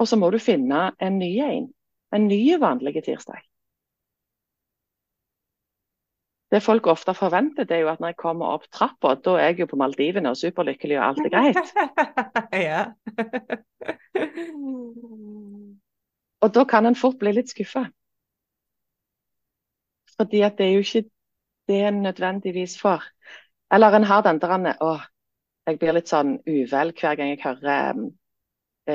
[0.00, 1.68] Og så må du finne en ny en.
[2.14, 3.42] En ny vanlig tirsdag.
[6.54, 9.48] Det folk ofte forventer, det er jo at når jeg kommer opp trappa, da er
[9.48, 11.72] jeg jo på Maldivene og superlykkelig og alt er greit.
[12.68, 12.82] ja.
[16.44, 17.88] og da kan en fort bli litt skuffa.
[20.14, 21.02] Fordi at det er jo ikke
[21.68, 23.02] det en nødvendigvis får.
[23.74, 24.92] Eller en har den der Å,
[25.66, 28.06] jeg blir litt sånn uvel hver gang jeg hører um,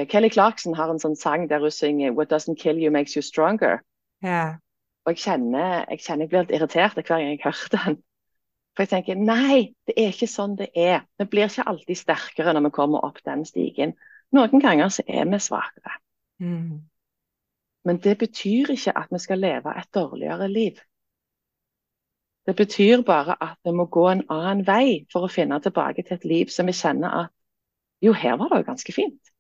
[0.08, 3.22] Kelly Clarkson har en sånn sang der hun synger 'What doesn't kill you makes you
[3.22, 3.80] stronger'.
[4.24, 4.60] Ja.
[5.10, 7.96] Og jeg kjenner, jeg kjenner jeg blir litt irritert hver gang jeg hører den.
[8.76, 9.56] For jeg tenker nei,
[9.90, 11.00] det er ikke sånn det er.
[11.18, 13.96] Vi blir ikke alltid sterkere når vi kommer opp den stigen.
[14.38, 15.96] Noen ganger så er vi svakere.
[16.46, 16.84] Mm.
[17.90, 20.78] Men det betyr ikke at vi skal leve et dårligere liv.
[22.46, 26.20] Det betyr bare at vi må gå en annen vei for å finne tilbake til
[26.20, 27.34] et liv som vi kjenner at
[28.06, 29.34] jo, her var det jo ganske fint.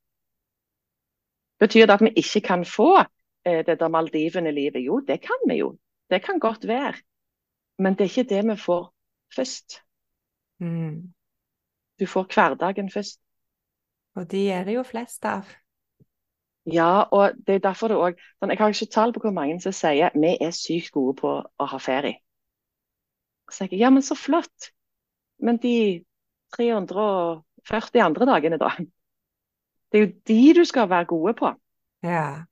[1.62, 3.05] Betyr det at vi ikke kan få
[3.45, 4.86] det der Maldivene-livet.
[4.86, 5.78] Jo, det kan vi jo.
[6.10, 6.93] Det kan godt være.
[7.80, 8.93] Men det er ikke det vi får
[9.36, 9.80] først.
[10.60, 11.13] Mm.
[11.99, 13.21] Du får hverdagen først.
[14.15, 15.47] Og de er det jo flest av.
[16.65, 19.60] Ja, og det er derfor det òg sånn, Jeg har ikke tall på hvor mange
[19.63, 22.19] som sier vi er sykt gode på å ha ferie.
[23.49, 24.69] Så jeg, ja, men så flott.
[25.39, 26.04] Men de
[26.58, 28.73] 340 andre dagene, da?
[29.89, 31.54] Det er jo de du skal være gode på.
[32.06, 32.45] Ja.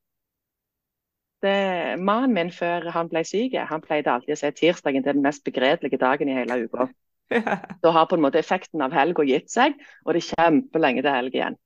[1.46, 5.26] Det, mannen min før han ble syk, han pleide alltid å si tirsdagen er den
[5.26, 6.90] mest begredelige dagen i hele uka.
[7.84, 11.14] Da har på en måte effekten av helga gitt seg, og det er kjempelenge til
[11.14, 11.58] helg igjen.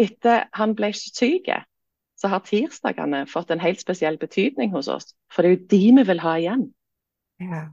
[0.00, 1.50] Etter han ble syk,
[2.16, 5.12] så har tirsdagene fått en helt spesiell betydning hos oss.
[5.32, 6.64] For det er jo de vi vil ha igjen.
[7.42, 7.66] Ja.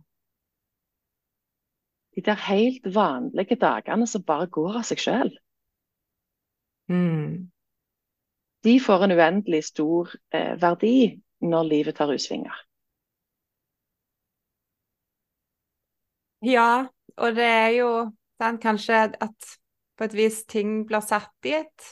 [2.16, 5.32] De der helt vanlige dagene som bare går av seg sjøl.
[6.92, 7.53] Mm.
[8.64, 12.56] De får en uendelig stor eh, verdi når livet tar usvinger.
[16.44, 16.86] Ja,
[17.18, 17.90] og det er jo
[18.42, 19.52] sant, kanskje at
[19.98, 21.92] på et vis ting blir satt i et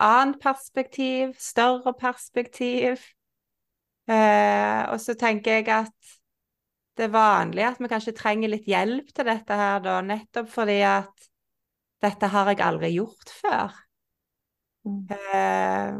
[0.00, 3.02] annet perspektiv, større perspektiv.
[4.10, 6.16] Eh, og så tenker jeg at
[6.96, 10.80] det er vanlig at vi kanskje trenger litt hjelp til dette her, da, nettopp fordi
[10.84, 11.28] at
[12.04, 13.76] dette har jeg aldri gjort før.
[14.84, 15.00] Mm.
[15.10, 15.92] Eh,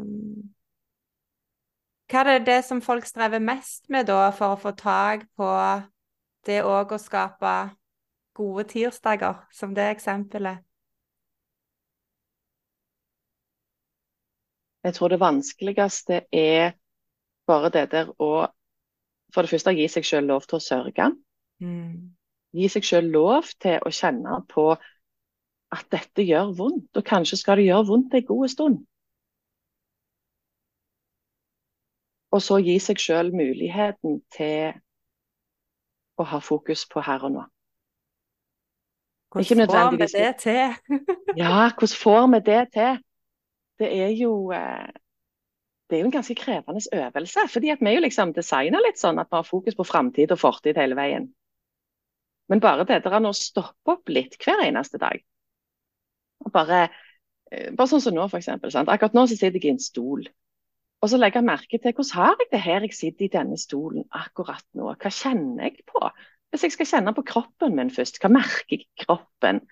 [2.11, 5.47] hva er det, det som folk strever mest med da, for å få tak på
[6.47, 7.53] det òg å skape
[8.35, 10.63] gode tirsdager, som det eksempelet?
[14.81, 16.73] Jeg tror det vanskeligste er
[17.47, 18.47] bare det der å
[19.31, 21.05] for det første gi seg selv lov til å sørge.
[21.63, 22.11] Mm.
[22.57, 24.65] Gi seg selv lov til å kjenne på
[25.71, 28.79] at dette gjør vondt, og kanskje skal det gjøre vondt en god stund.
[32.31, 34.77] Og så gi seg selv muligheten til
[36.19, 37.45] å ha fokus på her og nå.
[39.31, 40.97] Hvordan får vi det til?
[41.41, 42.99] ja, hvordan får vi det til?
[43.79, 44.91] Det er jo eh,
[45.91, 47.39] det er jo en ganske krevende øvelse.
[47.51, 50.31] fordi at vi er jo liksom designer litt sånn at vi har fokus på framtid
[50.31, 51.27] og fortid hele veien.
[52.47, 55.19] Men bare det der å stoppe opp litt hver eneste dag.
[56.45, 56.83] Og bare,
[57.51, 58.43] eh, bare sånn som nå, for.
[58.43, 58.89] Sant?
[58.89, 60.25] Akkurat nå så sitter jeg i en stol.
[61.01, 63.57] Og så legger jeg merke til hvordan har jeg det her jeg sitter i denne
[63.57, 64.91] stolen akkurat nå.
[65.01, 66.01] Hva kjenner jeg på?
[66.51, 69.63] Hvis jeg skal kjenne på kroppen min først, hva merker jeg i kroppen?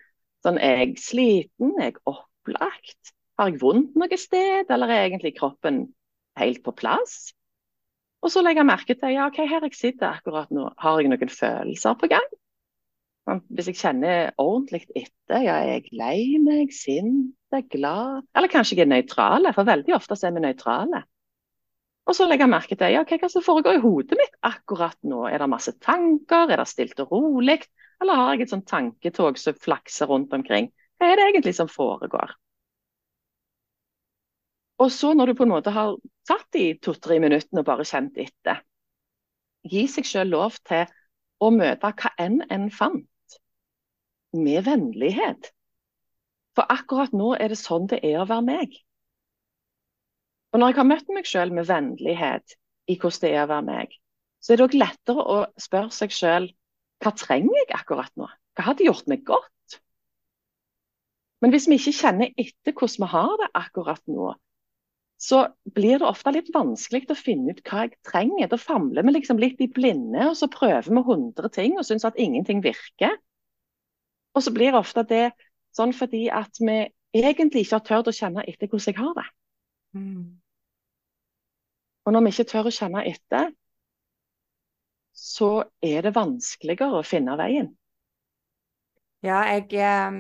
[0.46, 1.76] Sånn, Er jeg sliten?
[1.78, 3.14] Er jeg opplagt?
[3.38, 5.84] Har jeg vondt noe sted, eller er egentlig kroppen
[6.40, 7.34] helt på plass?
[8.24, 11.12] Og så legger jeg merke til ja, ok, her jeg sitter akkurat nå, har jeg
[11.12, 12.26] noen følelser på gang?
[13.50, 18.26] Hvis jeg kjenner ordentlig etter, ja, er jeg lei meg, sint, er glad?
[18.38, 21.04] Eller kanskje jeg er nøytrale, for veldig ofte er vi nøytrale.
[22.10, 25.28] Og så legger jeg merke til ja, hva som foregår i hodet mitt akkurat nå.
[25.30, 27.60] Er det masse tanker, er det stilt og rolig,
[28.02, 30.72] eller har jeg et sånt tanketog som flakser rundt omkring?
[30.98, 32.34] Hva er det egentlig som foregår?
[34.80, 38.18] Og så når du på en måte har tatt de to-tre minuttene og bare kjent
[38.22, 38.64] etter,
[39.70, 40.88] gi seg selv lov til
[41.44, 43.09] å møte hva enn en fant,
[44.36, 45.52] med vennlighet.
[46.58, 48.78] For akkurat nå er det sånn det er å være meg.
[50.54, 52.56] Og når jeg har møtt meg selv med vennlighet
[52.90, 53.96] i hvordan det er å være meg,
[54.42, 56.56] så er det òg lettere å spørre seg selv
[57.04, 58.28] hva trenger jeg akkurat nå?
[58.58, 59.80] Hva hadde gjort meg godt?
[61.40, 64.34] Men hvis vi ikke kjenner etter hvordan vi har det akkurat nå,
[65.20, 68.48] så blir det ofte litt vanskelig å finne ut hva jeg trenger.
[68.52, 72.08] Da famler vi liksom litt i blinde, og så prøver vi hundre ting og syns
[72.08, 73.18] at ingenting virker.
[74.40, 75.34] Og så blir ofte det
[75.76, 79.26] sånn fordi at vi egentlig ikke har turt å kjenne etter hvordan jeg har det.
[80.00, 80.22] Mm.
[82.08, 83.52] Og når vi ikke tør å kjenne etter,
[85.20, 85.50] så
[85.84, 87.74] er det vanskeligere å finne veien.
[89.26, 90.20] Ja, jeg eh,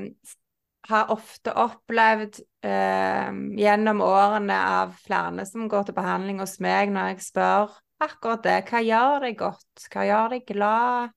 [0.91, 3.29] har ofte opplevd eh,
[3.61, 8.57] gjennom årene av flere som går til behandling hos meg, når jeg spør akkurat det.
[8.67, 9.87] Hva gjør deg godt?
[9.93, 11.15] Hva gjør deg glad?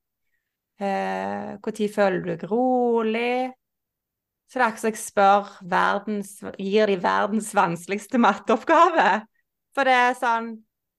[0.83, 3.53] Eh, tid føler du deg rolig?
[4.51, 9.07] Så det er akkurat som jeg spør verdens, gir de verdens vanskeligste matteoppgave.
[9.73, 10.53] For det er sånn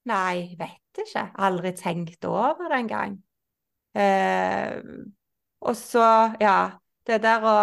[0.04, 1.22] Nei, vet ikke.
[1.40, 3.14] Aldri tenkt over det engang.
[3.96, 4.74] Eh,
[5.64, 6.74] og så, ja
[7.06, 7.56] Det der å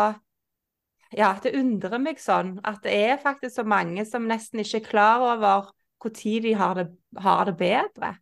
[1.12, 4.86] Ja, det undrer meg sånn at det er faktisk så mange som nesten ikke er
[4.88, 5.68] klar over
[6.02, 6.86] når de har det,
[7.20, 8.14] har det bedre.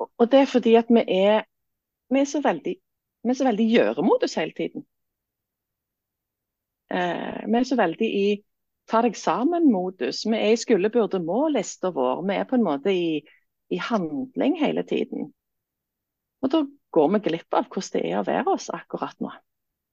[0.00, 1.42] Og det er fordi at vi er,
[2.10, 2.76] vi er så veldig
[3.22, 4.84] vi er så veldig gjøremodus hele tiden.
[6.90, 8.28] Eh, vi er så veldig i
[8.90, 10.24] ta deg sammen-modus.
[10.26, 12.24] Vi er i skulle, burde, må-lista vår.
[12.26, 13.20] Vi er på en måte i,
[13.70, 15.30] i, handling hele tiden.
[16.40, 16.64] Og da
[16.96, 19.34] går vi glipp av hvordan det er å være oss akkurat nå.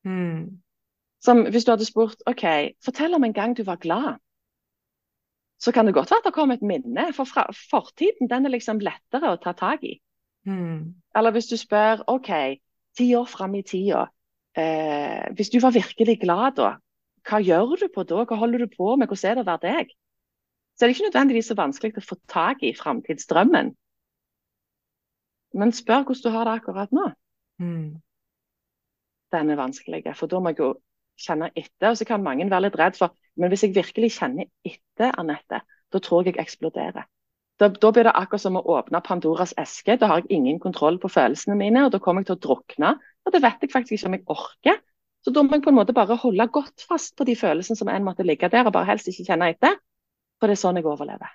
[0.08, 0.63] Mm.
[1.24, 2.46] Som hvis du hadde spurt OK,
[2.86, 4.22] fortell om en gang du var glad.
[5.58, 8.54] Så kan det godt være at det kommer et minne, for fra, fortiden den er
[8.54, 9.96] liksom lettere å ta tak i.
[10.46, 10.93] Mm.
[11.17, 12.30] Eller hvis du spør OK,
[12.98, 14.08] ti år fram i tida.
[14.58, 16.76] Eh, hvis du var virkelig glad da,
[17.28, 18.24] hva gjør du på da?
[18.26, 19.10] Hva holder du på med?
[19.10, 19.91] Hvordan er det å være deg?
[20.78, 23.74] Så er det ikke nødvendigvis så vanskelig å få tak i framtidsdrømmen.
[25.58, 27.08] Men spør hvordan du har det akkurat nå.
[27.62, 27.98] Mm.
[29.34, 30.74] Den er vanskelig, for da må jeg jo
[31.20, 31.91] kjenne etter.
[31.91, 35.62] Og så kan mange være litt redd for Men hvis jeg virkelig kjenner etter, Anette,
[35.93, 37.06] da tror jeg jeg eksploderer.
[37.58, 39.95] Da, da, blir det akkurat som å åpne Pandoras eske.
[39.97, 42.93] Da har jeg ingen kontroll på følelsene mine, og da kommer jeg til å drukne.
[43.26, 44.82] Og det vet jeg faktisk ikke om jeg orker.
[45.26, 47.89] Så da må jeg på en måte bare holde godt fast på de følelsene som
[47.91, 49.80] en måtte ligge der, og bare helst ikke kjenne etter.
[50.38, 51.34] For det er sånn jeg overlever.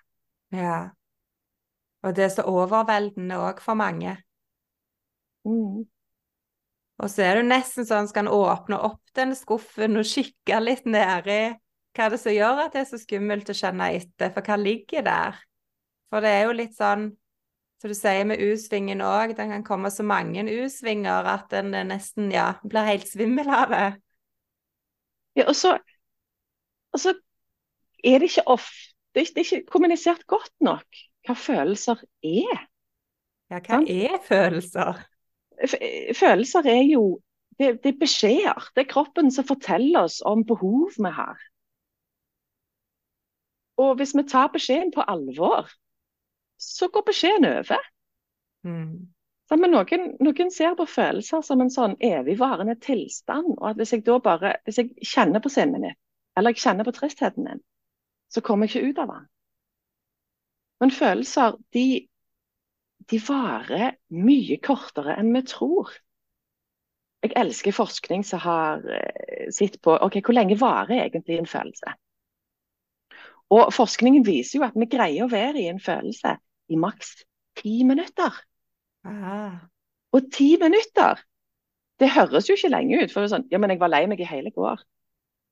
[0.55, 0.83] Ja.
[2.07, 4.15] Og det er så overveldende òg for mange.
[5.47, 5.83] Mm.
[7.03, 10.87] Og så er det nesten sånn skal en åpne opp den skuffen og kikke litt
[10.87, 11.41] nedi
[11.93, 14.57] hva er det som gjør at det er så skummelt å kjenne etter, for hva
[14.61, 15.43] ligger der?
[16.13, 17.11] For det er jo litt sånn,
[17.83, 22.31] som du sier med U-svingen òg, den kan komme så mange U-svinger at den nesten
[22.33, 23.89] ja, blir helt svimmel av det.
[25.41, 25.75] Ja, og så,
[26.93, 27.17] og så
[28.05, 32.63] er det ikke ofte det er ikke kommunisert godt nok hva følelser er.
[33.53, 35.03] Ja, hva er følelser?
[36.17, 37.05] Følelser er jo
[37.59, 38.71] det, det, er beskjeder.
[38.75, 41.37] Det er kroppen som forteller oss om behov vi har.
[43.81, 45.71] Og hvis vi tar beskjeden på alvor,
[46.61, 47.89] så går beskjeden over.
[48.69, 49.13] Mm.
[49.53, 53.57] Men noen, noen, ser på følelser som en sånn evigvarende tilstand.
[53.59, 55.99] og at Hvis jeg da bare, hvis jeg kjenner på sinnet mitt,
[56.37, 57.61] eller jeg kjenner på tristheten min,
[58.33, 59.27] så kommer jeg ikke ut av den.
[60.81, 61.87] Men følelser de
[63.11, 65.91] de varer mye kortere enn vi tror.
[67.23, 71.95] Jeg elsker forskning som har eh, sett på ok, hvor lenge varer egentlig en følelse.
[73.53, 76.37] Og Forskningen viser jo at vi greier å være i en følelse
[76.73, 77.19] i maks
[77.61, 78.39] ti minutter.
[79.05, 79.61] Ah.
[80.17, 81.21] Og ti minutter,
[82.01, 83.13] det høres jo ikke lenge ut.
[83.13, 84.81] for det er sånn, ja, men jeg var lei meg i hele går.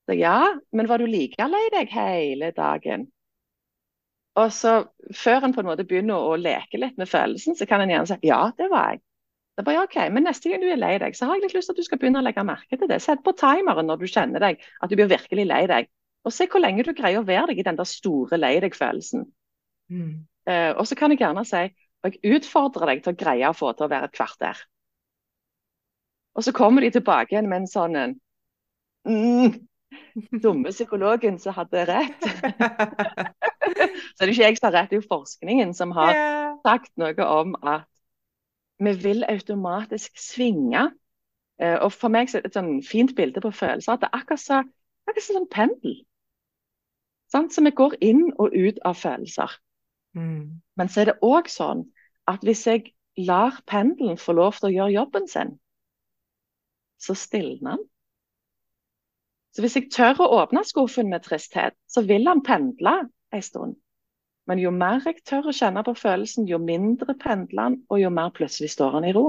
[0.09, 0.37] Så ja,
[0.73, 3.05] men var du like lei deg hele dagen?
[4.39, 4.73] Og så
[5.15, 8.09] Før en på en måte begynner å leke litt med følelsen, så kan en gjerne
[8.09, 9.01] si ja, det var jeg.
[9.59, 11.67] Det bare, ok, Men neste gang du er lei deg, så har jeg litt lyst
[11.69, 13.01] til at du skal begynne å legge merke til det.
[13.03, 15.89] Sett på timeren når du kjenner deg, at du blir virkelig lei deg.
[16.25, 19.25] Og se hvor lenge du greier å være deg i den der store lei deg-følelsen.
[19.91, 20.11] Mm.
[20.49, 21.65] Uh, og så kan jeg gjerne si
[22.01, 24.61] og jeg utfordrer deg til å greie å få til å være et kvarter.
[26.33, 28.15] Og så kommer de tilbake igjen med en sånn en
[29.05, 29.59] mm,
[30.43, 32.25] dumme psykologen som hadde rett.
[34.15, 36.17] så det er ikke jeg som har rett, det er jo forskningen som har
[36.65, 37.85] sagt noe om at
[38.81, 40.87] vi vil automatisk svinge.
[41.61, 44.23] Eh, og for meg er det et sånn fint bilde på følelser at det er
[44.23, 44.71] akkurat som
[45.11, 45.99] så, sånn pendel.
[47.31, 47.53] Sant?
[47.53, 49.53] Så vi går inn og ut av følelser.
[50.17, 50.61] Mm.
[50.77, 51.85] Men så er det òg sånn
[52.29, 55.55] at hvis jeg lar pendelen få lov til å gjøre jobben sin,
[57.01, 57.87] så stilner den.
[59.51, 63.79] Så hvis jeg tør å åpne skuffen med tristhet, så vil han pendle en stund.
[64.47, 68.11] Men jo mer jeg tør å kjenne på følelsen, jo mindre pendler han, og jo
[68.13, 69.25] mer plutselig står han i ro.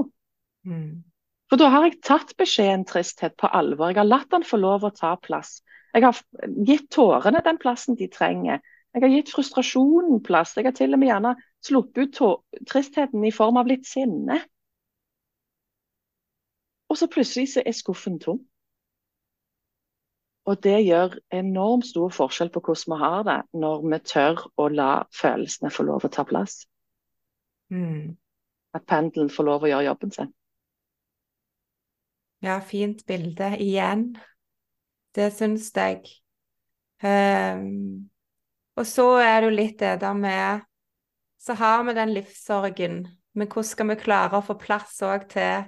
[0.67, 1.03] Mm.
[1.51, 3.91] For da har jeg tatt beskjeden tristhet på alvor.
[3.91, 5.61] Jeg har latt han få lov å ta plass.
[5.93, 6.21] Jeg har
[6.65, 8.63] gitt tårene den plassen de trenger.
[8.93, 10.55] Jeg har gitt frustrasjonen plass.
[10.57, 14.39] Jeg har til og med gjerne sluppet ut tristheten i form av litt sinne.
[16.89, 18.41] Og så plutselig så er skuffen tom.
[20.45, 24.67] Og det gjør enormt stor forskjell på hvordan vi har det, når vi tør å
[24.69, 26.65] la følelsene få lov å ta plass.
[27.71, 28.17] Mm.
[28.75, 30.33] At pendelen får lov å gjøre jobben sin.
[32.43, 34.17] Ja, fint bilde igjen.
[35.15, 36.01] Det syns jeg.
[37.03, 38.09] Um,
[38.79, 40.63] og så er det jo litt det der med
[41.37, 43.01] Så har vi den livssorgen,
[43.35, 45.65] men hvordan skal vi klare å få plass òg til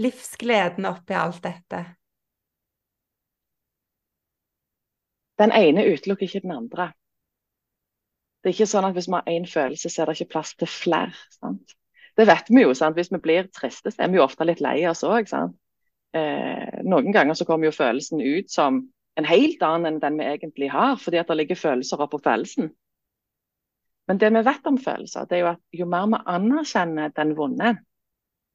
[0.00, 1.82] livsgleden oppi alt dette?
[5.36, 6.88] Den ene utelukker ikke den andre.
[8.40, 10.54] Det er ikke sånn at Hvis vi har én følelse, så er det ikke plass
[10.56, 11.12] til flere.
[11.36, 11.76] Sant?
[12.16, 12.74] Det vet vi jo.
[12.76, 12.96] Sant?
[12.96, 15.28] Hvis vi blir triste, så er vi jo ofte litt lei oss òg.
[16.14, 18.84] Eh, noen ganger så kommer jo følelsen ut som
[19.18, 22.72] en helt annen enn den vi egentlig har, fordi at det ligger følelser oppå følelsen.
[24.08, 27.36] Men det vi vet om følelser, det er jo at jo mer vi anerkjenner den
[27.38, 27.76] vonde,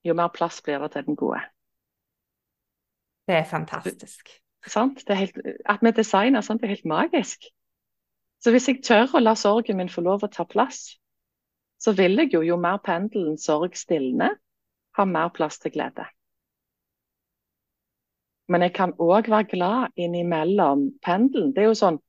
[0.06, 1.42] jo mer plass blir det til den gode.
[3.28, 4.30] Det er fantastisk.
[4.68, 5.02] Sant?
[5.08, 7.50] Det er helt, at vi designer sånt, er helt magisk.
[8.44, 11.00] Så hvis jeg tør å la sorgen min få lov å ta plass,
[11.80, 14.36] så vil jeg jo, jo mer pendelen sorg stilner,
[14.98, 16.06] ha mer plass til glede.
[18.50, 21.52] Men jeg kan òg være glad innimellom pendelen.
[21.54, 22.00] Det er jo sånn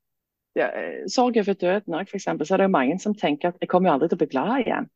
[0.58, 0.70] ja,
[1.06, 2.26] Sorg over døden òg, f.eks.
[2.26, 4.30] Så er det jo mange som tenker at jeg kommer jo aldri til å bli
[4.32, 4.88] glad igjen.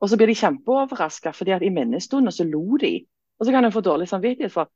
[0.00, 2.94] Og så blir de kjempeoverraska, fordi at i minnestunden så lo de.
[3.38, 4.70] Og så kan en få dårlig samvittighet for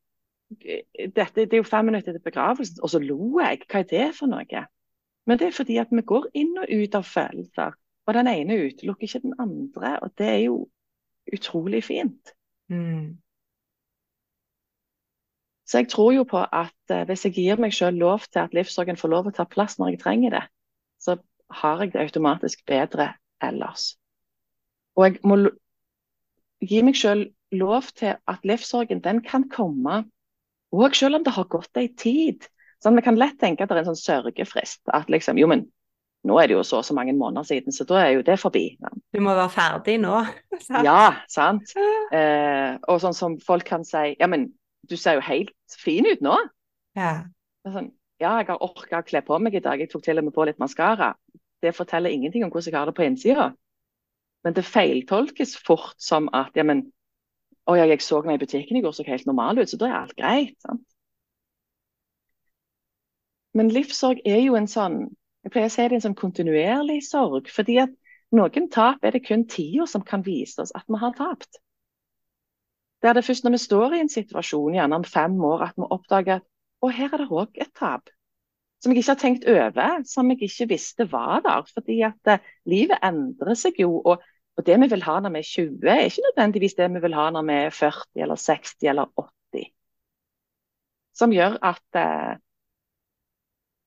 [0.52, 3.62] dette, det er jo fem minutter etter begravelsen, og så lo jeg.
[3.70, 4.64] Hva er det for noe?
[5.26, 7.78] Men det er fordi at vi går inn og ut av følelser.
[8.06, 9.96] Og den ene utelukker ikke den andre.
[10.02, 10.56] Og det er jo
[11.32, 12.34] utrolig fint.
[12.68, 13.18] Mm.
[15.72, 18.52] Så jeg tror jo på at eh, hvis jeg gir meg selv lov til at
[18.52, 20.42] livssorgen får lov å ta plass når jeg trenger det,
[21.00, 21.16] så
[21.62, 23.94] har jeg det automatisk bedre ellers.
[25.00, 25.38] Og jeg må
[26.60, 30.02] gi meg selv lov til at livssorgen den kan komme
[30.76, 32.44] òg selv om det har gått ei tid.
[32.84, 34.82] Sånn, Vi kan lett tenke at det er en sånn sørgefrist.
[34.92, 35.66] At liksom, jo, men
[36.28, 38.36] nå er det jo så og så mange måneder siden, så da er jo det
[38.40, 38.76] forbi.
[38.76, 38.92] Ja.
[39.14, 40.20] Du må være ferdig nå.
[40.60, 40.84] sant?
[40.88, 41.72] Ja, sant.
[42.12, 44.50] Eh, og sånn som folk kan si Ja, men
[44.88, 46.36] du ser jo helt fin ut nå.
[46.98, 47.12] Ja.
[47.66, 49.80] Sånn, ja, jeg har orka å kle på meg i dag.
[49.80, 51.12] Jeg tok til og med på litt maskara.
[51.62, 53.52] Det forteller ingenting om hvordan jeg har det på innsida.
[54.42, 56.88] Men det feiltolkes fort som at ja, men
[57.70, 59.88] å ja, jeg så meg i butikken i går, så helt normal ut, så da
[59.88, 60.56] er alt greit.
[60.64, 60.82] sant?
[63.54, 65.04] Men livssorg er jo en sånn
[65.42, 67.48] jeg pleier å si det er en sånn kontinuerlig sorg.
[67.50, 67.94] fordi at
[68.32, 71.58] noen tap er det kun tida som kan vise oss at vi har tapt.
[73.02, 75.78] Det er det først når vi står i en situasjon gjerne om fem år at
[75.78, 76.44] vi oppdager at
[76.82, 78.10] å, her er det òg et tap.
[78.82, 81.66] Som jeg ikke har tenkt over, som jeg ikke visste var der.
[81.74, 84.00] Fordi at uh, livet endrer seg jo.
[84.00, 84.22] Og,
[84.56, 87.14] og, det vi vil ha når vi er 20, er ikke nødvendigvis det vi vil
[87.18, 89.12] ha når vi er 40 eller 60 eller
[89.54, 89.68] 80.
[91.22, 92.34] Som gjør at uh,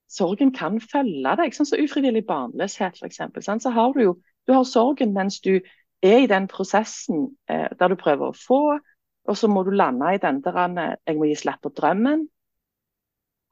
[0.08, 1.56] sorgen kan følge deg.
[1.56, 3.24] Sånn som ufrivillig barnløshet, f.eks.
[3.64, 4.16] Så har du jo
[4.48, 5.58] du har sorgen mens du
[6.06, 8.78] er i den prosessen eh, der du prøver å få,
[9.26, 12.28] og så må du lande i den der eh, jeg må gi slipp på drømmen.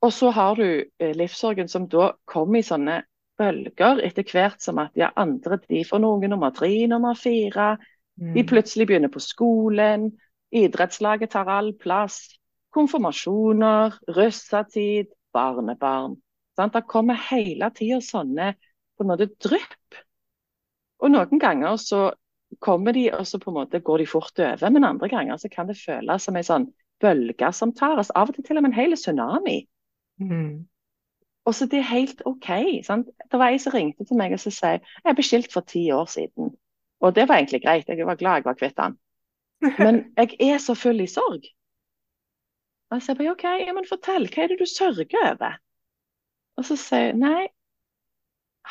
[0.04, 0.68] Og så har du
[1.00, 3.02] eh, livssorgen som da kommer i sånne
[3.40, 7.78] bølger etter hvert som at ja, andre de får noen nummer tre, nummer fire.
[8.22, 8.34] Mm.
[8.36, 10.12] De plutselig begynner på skolen.
[10.54, 12.22] Idrettslaget tar all plass.
[12.74, 16.18] Konfirmasjoner, russetid, barnebarn.
[16.58, 16.76] Sant?
[16.76, 18.54] Det kommer hele tida sånne
[18.94, 20.02] på en måte drypp.
[21.04, 22.12] Og noen ganger så
[22.60, 24.70] kommer de, og så på en måte går de fort over.
[24.70, 26.68] Men andre ganger så kan det føles som en sånn
[27.04, 28.12] bølge som tar oss.
[28.16, 29.64] Av og til til og med en hel tsunami.
[30.22, 30.66] Mm.
[31.44, 32.50] Og så det er helt OK.
[32.88, 33.10] Sant?
[33.32, 35.90] Det var ei som ringte til meg og så sa jeg ble skilt for ti
[35.92, 36.54] år siden.
[37.04, 38.96] Og det var egentlig greit, jeg var glad jeg var kvitt han.
[39.80, 41.50] Men jeg er så full i sorg.
[42.90, 45.60] Og jeg sier bare OK, ja, men fortell, hva er det du sørger over?
[46.62, 47.48] Og så sier jeg nei,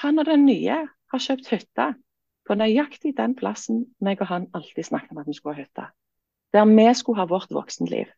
[0.00, 1.88] han og den nye har kjøpt hytte
[2.48, 5.86] på nøyaktig den plassen meg og han alltid snakket om at vi skulle ha hytte.
[6.52, 8.10] Der vi skulle ha vårt voksenliv.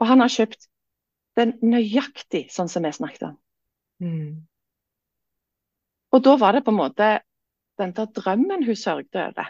[0.00, 0.68] Og han har kjøpt
[1.38, 3.36] den nøyaktig sånn som vi snakket om.
[4.04, 4.44] Mm.
[6.14, 7.10] Og da var det på en måte
[7.80, 9.48] den der drømmen hun sørget over.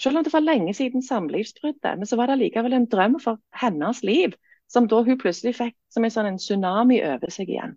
[0.00, 3.40] Selv om det var lenge siden samlivsbruddet, men så var det likevel en drøm for
[3.52, 4.32] hennes liv
[4.70, 7.74] som da hun plutselig fikk som en sånn en tsunami over seg igjen.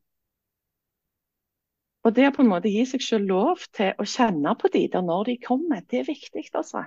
[2.04, 4.88] Og Det å på en måte gi seg selv lov til å kjenne på de
[4.91, 6.49] der når de kommer, det er viktig.
[6.54, 6.84] altså.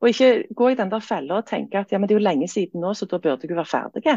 [0.00, 2.26] Og ikke gå i den der fella og tenke at ja, men det er jo
[2.26, 4.16] lenge siden nå, så da burde jeg være ferdig.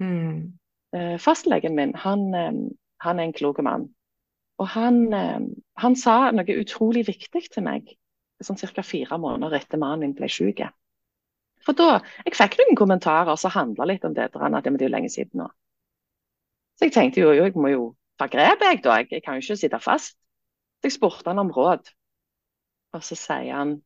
[0.00, 0.56] Mm.
[0.96, 2.52] Eh, fastlegen min han, eh,
[3.04, 3.88] han, er en klok mann.
[4.58, 5.40] Og han, eh,
[5.76, 7.96] han, sa noe utrolig viktig til meg
[8.44, 8.82] sånn ca.
[8.82, 10.60] fire måneder etter mannen min ble syk.
[11.64, 14.92] For da, Jeg fikk noen kommentarer som handla litt om det, at det er jo
[14.92, 15.48] lenge siden nå.
[16.76, 17.84] Så jeg tenkte jo, jo jeg må jo
[18.18, 19.00] ta grep, jeg da.
[19.02, 20.16] Jeg, kan jo ikke sitte fast.
[20.80, 21.90] Så jeg spurte han om råd.
[22.94, 23.78] Og så sier han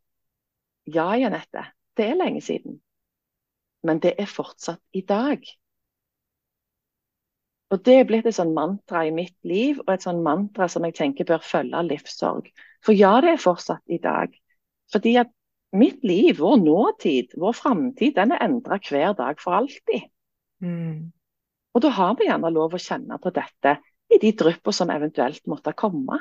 [0.89, 1.65] ja, Janette,
[1.97, 2.79] det er lenge siden.
[3.85, 5.45] Men det er fortsatt i dag.
[7.69, 10.87] Og Det er blitt et sånn mantra i mitt liv, og et sånn mantra som
[10.89, 12.49] jeg tenker bør følge livssorg.
[12.85, 14.33] For ja, det er fortsatt i dag.
[14.93, 15.29] Fordi at
[15.77, 20.09] mitt liv, vår nåtid, vår framtid, den er endra hver dag for alltid.
[20.65, 21.13] Mm.
[21.77, 23.77] Og da har vi gjerne lov å kjenne på dette
[24.09, 26.21] i de dryppene som eventuelt måtte komme.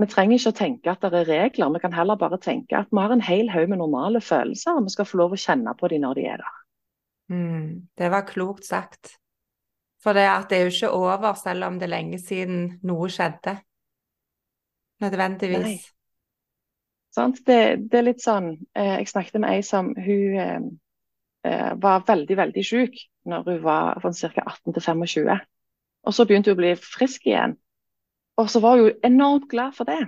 [0.00, 2.90] Vi trenger ikke å tenke at det er regler, vi kan heller bare tenke at
[2.90, 5.74] vi har en hel haug med normale følelser, og vi skal få lov å kjenne
[5.78, 6.60] på dem når de er der.
[7.32, 7.66] Mm.
[7.98, 9.16] Det var klokt sagt.
[10.02, 13.56] For det, det er jo ikke over selv om det er lenge siden noe skjedde.
[15.02, 15.84] Nødvendigvis.
[17.16, 17.28] Nei.
[17.46, 17.60] Det,
[17.92, 20.62] det, er litt sånn eh, Jeg snakket med ei som hun eh,
[21.44, 22.96] eh var veldig, veldig syk
[23.28, 24.46] når hun var fra ca.
[24.46, 25.34] 18 til 25.
[26.06, 27.56] Og så begynte hun å bli frisk igjen.
[28.40, 30.02] Og så var hun jo enormt glad for det.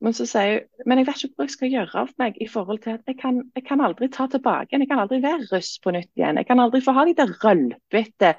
[0.00, 2.46] Men så sier hun men jeg vet ikke hvor jeg skal gjøre av meg i
[2.48, 4.84] forhold til at jeg kan, jeg kan aldri ta tilbake igjen.
[4.86, 6.40] Jeg kan aldri være russ på nytt igjen.
[6.40, 8.30] Jeg kan aldri få ha de der rølpete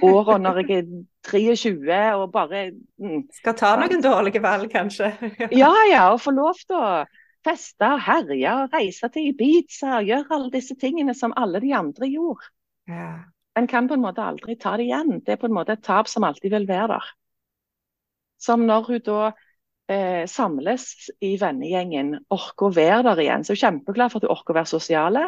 [0.00, 0.94] årene når jeg er
[1.28, 3.26] 23 og bare mm.
[3.36, 5.12] Skal ta noen dårlige valg, kanskje.
[5.62, 6.06] ja, ja.
[6.14, 7.02] Og få lov til å
[7.44, 11.74] feste og herje og reise til Ibiza og gjøre alle disse tingene som alle de
[11.76, 12.48] andre gjorde.
[12.88, 13.12] Ja.
[13.58, 15.20] En kan på en måte aldri ta det igjen.
[15.26, 17.08] Det er på en måte et tap som alltid vil være der.
[18.40, 19.20] Som når hun da
[19.90, 23.44] eh, samles i vennegjengen, orker å være der igjen.
[23.44, 25.26] Så er hun kjempeglad for at hun orker å være sosiale.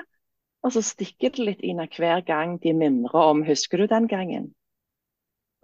[0.62, 4.52] Og så stikker det litt inn hver gang de mimrer om 'husker du den gangen'?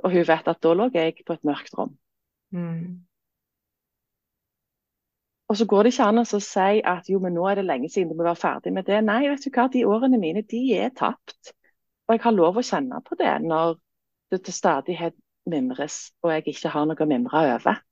[0.02, 1.94] Og hun vet at da lå jeg på et mørkt rom.
[2.50, 3.06] Mm.
[5.48, 7.88] Og så går det ikke an å si at jo, men nå er det lenge
[7.88, 8.98] siden, du må være ferdig med det.
[9.04, 11.54] Nei, vet du hva, de årene mine de er tapt.
[12.08, 13.76] Og jeg har lov å kjenne på det når
[14.32, 15.16] det til stadighet
[15.48, 17.82] mimres, og jeg ikke har noe å mimre over.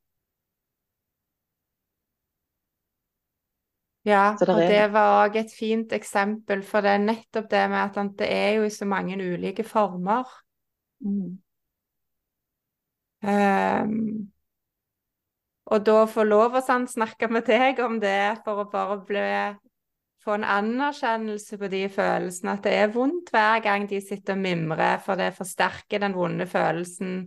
[4.06, 8.12] Ja, og det var òg et fint eksempel, for det er nettopp det med at
[8.20, 10.30] det er jo i så mange ulike former.
[11.02, 11.40] Mm.
[13.26, 14.30] Um,
[15.66, 19.24] og da få lov å sånn, snakke med deg om det, for å bare bli,
[20.26, 22.56] få en anerkjennelse på de følelsene.
[22.58, 26.48] At det er vondt hver gang de sitter og mimrer, for det forsterker den vonde
[26.50, 27.20] følelsen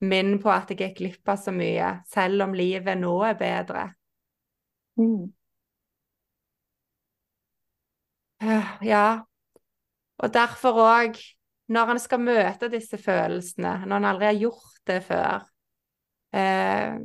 [0.00, 3.84] min på at jeg gikk glipp av så mye, selv om livet nå er bedre.
[5.00, 5.28] Mm.
[8.40, 9.20] Eh, Ja,
[10.20, 11.18] og derfor òg,
[11.68, 15.44] når en skal møte disse følelsene, når en aldri har gjort det før,
[16.32, 16.96] eh,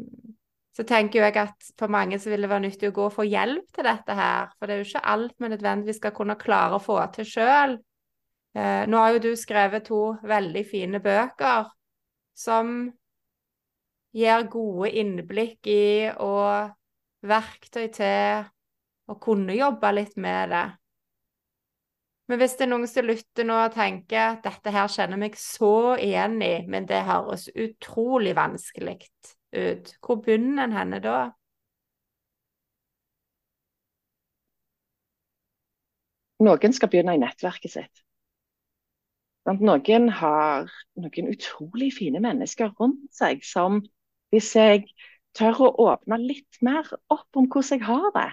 [0.75, 3.25] så tenker jeg at for mange så vil det være nyttig å gå og få
[3.27, 6.75] hjelp til dette her, for det er jo ikke alt vi nødvendigvis skal kunne klare
[6.75, 7.77] å få til sjøl.
[8.55, 11.69] Eh, nå har jo du skrevet to veldig fine bøker
[12.35, 12.75] som
[14.15, 16.73] gir gode innblikk i og
[17.25, 18.45] verktøy til
[19.11, 20.65] å kunne jobbe litt med det.
[22.25, 25.35] Men hvis det er noen som lytter nå og tenker at dette her kjenner meg
[25.37, 31.17] så igjen i, men det høres utrolig vanskelig ut, hvor begynner en henne da?
[36.43, 38.01] Noen skal begynne i nettverket sitt.
[39.45, 43.83] Noen har noen utrolig fine mennesker rundt seg som,
[44.33, 44.87] hvis jeg
[45.37, 48.31] tør å åpne litt mer opp om hvordan jeg har det,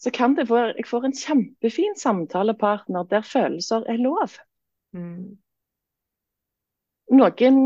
[0.00, 4.38] så kan det være jeg får en kjempefin samtalepartner der følelser er lov.
[4.96, 5.36] Mm.
[7.10, 7.60] Noen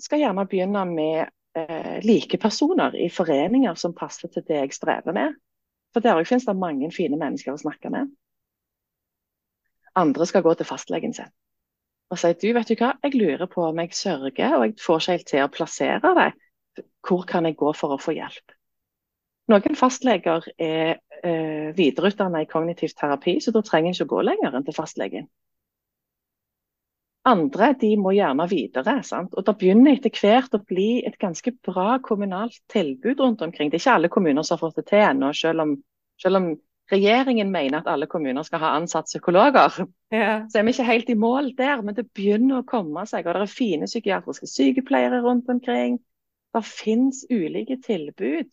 [0.00, 5.36] skal gjerne begynne med eh, likepersoner i foreninger som passer til det jeg strever med.
[5.94, 8.10] For der finnes det mange fine mennesker å snakke med.
[9.98, 11.32] Andre skal gå til fastlegen sin
[12.10, 15.02] og si du, vet du hva, jeg lurer på om jeg sørger, og jeg får
[15.02, 16.40] ikke helt til å plassere deg.
[17.06, 18.54] Hvor kan jeg gå for å få hjelp?
[19.50, 24.24] Noen fastleger er eh, videreutdannet i kognitiv terapi, så da trenger en ikke å gå
[24.26, 25.30] lenger enn til fastlegen.
[27.28, 29.00] Andre de må gjerne videre.
[29.04, 29.34] Sant?
[29.36, 33.70] Og Det begynner etter hvert å bli et ganske bra kommunalt tilbud rundt omkring.
[33.70, 35.76] Det er ikke alle kommuner som har fått det til ennå, selv
[36.20, 36.50] selv om
[36.90, 39.86] regjeringen mener at alle kommuner skal ha ansatt psykologer.
[40.12, 40.46] Ja.
[40.50, 43.26] Så er vi ikke helt i mål der, men det begynner å komme seg.
[43.26, 46.00] Og det er fine psykiatriske sykepleiere rundt omkring.
[46.54, 48.50] Det finnes ulike tilbud.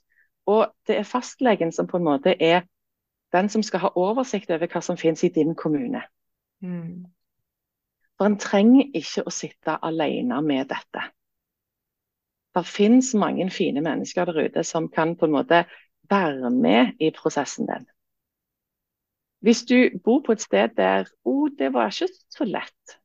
[0.47, 2.67] Og det er fastlegen som på en måte er
[3.35, 6.05] den som skal ha oversikt over hva som finnes i din kommune.
[6.63, 7.07] Mm.
[8.17, 11.03] For en trenger ikke å sitte alene med dette.
[12.57, 15.61] Det finnes mange fine mennesker der ute som kan på en måte
[16.09, 17.85] være med i prosessen din.
[19.45, 22.95] Hvis du bor på et sted der oh, det var ikke så lett,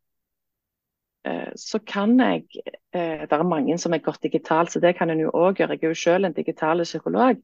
[1.28, 2.46] eh, så kan jeg
[2.92, 5.76] eh, Det er mange som er godt digitalt, så det kan en jo òg gjøre.
[5.76, 7.36] Jeg er jo selv en digital psykolog.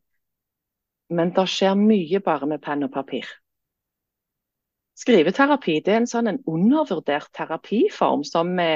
[1.11, 3.29] Men det skjer mye bare med penn og papir.
[4.99, 8.71] Skriveterapi det er en sånn en undervurdert terapiform som vi,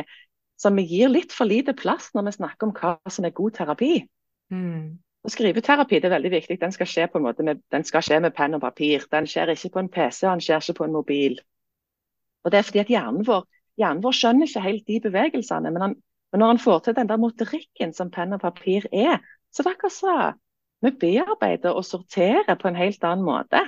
[0.61, 3.57] som vi gir litt for lite plass når vi snakker om hva som er god
[3.57, 3.95] terapi.
[4.55, 5.01] Mm.
[5.23, 6.59] Og Skriveterapi det er veldig viktig.
[6.61, 9.07] Den skal skje på en måte med, den skal skje med penn og papir.
[9.11, 11.37] Den skjer ikke på en PC, den skjer ikke på en mobil.
[12.43, 13.45] Og Det er fordi at hjernen vår,
[13.79, 15.71] hjernen vår skjønner ikke helt de bevegelsene.
[15.71, 15.99] Men, han,
[16.33, 19.69] men når han får til den der motorikken som penn og papir er, så er
[19.69, 20.17] det akkurat så
[20.83, 23.61] vi bearbeider og sorterer på en helt annen måte.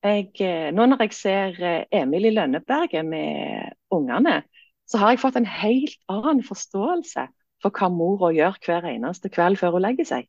[0.00, 4.42] Jeg, eh, nå når jeg ser eh, Emil i Lønneberget med ungene,
[4.88, 7.26] så har jeg fått en helt annen forståelse
[7.60, 10.28] for hva mora gjør hver eneste kveld før hun legger seg.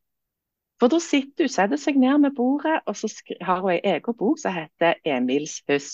[0.81, 3.07] For da sitter hun, setter seg ned med bordet, og så
[3.41, 5.91] har hun ei egen bok som heter Emils hus.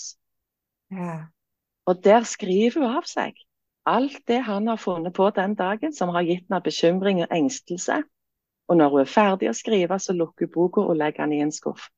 [0.90, 1.28] Ja.
[1.86, 3.36] Og der skriver hun av seg
[3.88, 8.02] alt det han har funnet på den dagen som har gitt henne bekymring og engstelse.
[8.68, 11.44] Og når hun er ferdig å skrive, så lukker hun boka og legger den i
[11.44, 11.88] en skuff.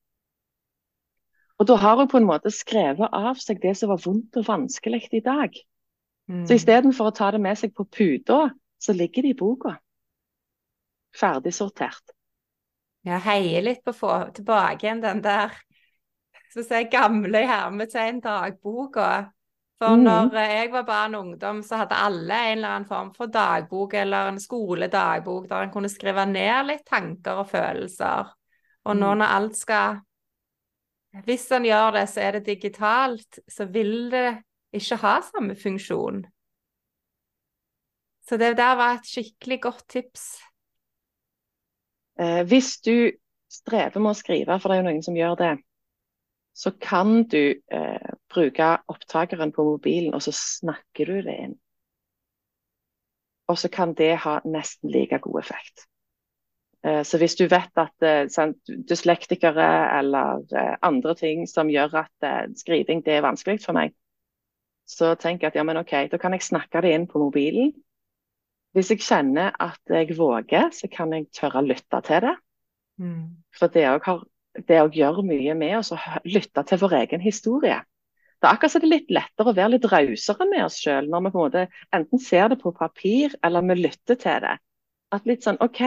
[1.61, 4.47] Og da har hun på en måte skrevet av seg det som var vondt og
[4.49, 5.57] vanskelig i dag.
[6.31, 6.47] Mm.
[6.49, 8.47] Så istedenfor å ta det med seg på puta,
[8.81, 9.75] så ligger det i boka.
[11.13, 12.15] Ferdig sortert.
[13.05, 15.53] Jeg heier litt på å få tilbake igjen den der
[16.51, 19.11] så å si, gamle hermetegn dagboka.
[19.81, 20.03] For mm.
[20.05, 23.95] når jeg var barn og ungdom, så hadde alle en eller annen form for dagbok
[24.01, 28.33] eller en skoledagbok der en kunne skrive ned litt tanker og følelser.
[28.85, 29.19] Og nå Mm.
[29.23, 30.01] når alt skal
[31.11, 34.43] Hvis en gjør det, så er det digitalt, så vil det
[34.73, 36.23] ikke ha samme funksjon.
[38.29, 40.27] Så det der var et skikkelig godt tips.
[42.21, 43.11] Eh, hvis du
[43.51, 45.51] strever med å skrive, for det er jo noen som gjør det,
[46.55, 51.59] så kan du eh, bruke opptakeren på mobilen, og så snakker du det inn.
[53.51, 55.90] Og så kan det ha nesten like god effekt.
[56.87, 58.59] Eh, så hvis du vet at eh, sant,
[58.89, 59.69] dyslektikere
[59.99, 63.93] eller eh, andre ting som gjør at skriving det er vanskelig for meg,
[64.89, 67.75] så tenker jeg at ja, men OK, da kan jeg snakke det inn på mobilen.
[68.75, 72.35] Hvis jeg kjenner at jeg våger, så kan jeg tørre å lytte til det.
[73.59, 77.79] For det òg gjør mye med oss, å lytte til vår egen historie.
[78.41, 81.11] Det er akkurat som det er litt lettere å være litt rausere med oss sjøl
[81.13, 81.65] når vi på en måte
[81.97, 84.55] enten ser det på papir eller vi lytter til det.
[85.13, 85.83] At litt sånn OK,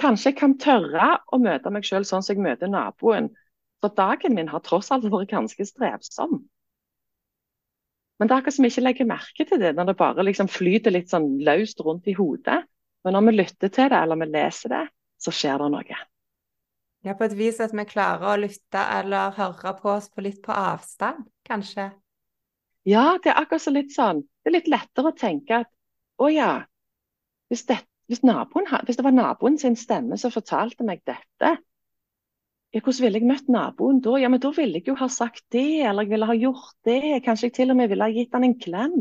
[0.00, 3.30] kanskje jeg kan tørre å møte meg sjøl sånn som jeg møter naboen.
[3.82, 6.42] For dagen min har tross alt vært ganske strevsom.
[8.18, 10.48] Men det er akkurat som vi ikke legger merke til det når det bare liksom
[10.50, 12.62] flyter litt sånn løst rundt i hodet.
[13.04, 14.84] Men når vi lytter til det eller vi leser det,
[15.20, 15.98] så skjer det noe.
[17.04, 20.40] Ja, på et vis at vi klarer å lytte eller høre på oss på litt
[20.44, 21.90] på avstand, kanskje.
[22.88, 25.70] Ja, det er akkurat så litt sånn Det er litt lettere å tenke at
[26.20, 26.64] å ja,
[27.48, 27.78] hvis, det,
[28.10, 31.56] hvis, naboen, hvis det var naboen sin stemme som fortalte meg dette,
[32.74, 34.16] ja, hvordan ville jeg møtt naboen da?
[34.18, 37.20] Ja, men da ville jeg jo ha sagt det, eller jeg ville ha gjort det.
[37.22, 38.96] Kanskje jeg til og med ville ha gitt han en klem.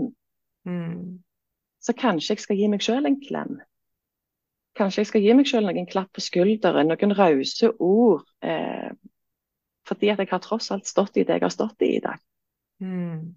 [0.70, 1.24] Mm.
[1.82, 3.56] Så kanskje jeg skal gi meg sjøl en klem.
[4.78, 8.22] Kanskje jeg skal gi meg sjøl noen klapp på skulderen, noen rause ord.
[8.45, 8.91] Eh,
[9.89, 12.22] fordi at jeg har tross alt stått i det jeg har stått i i dag.
[12.84, 13.34] Mm.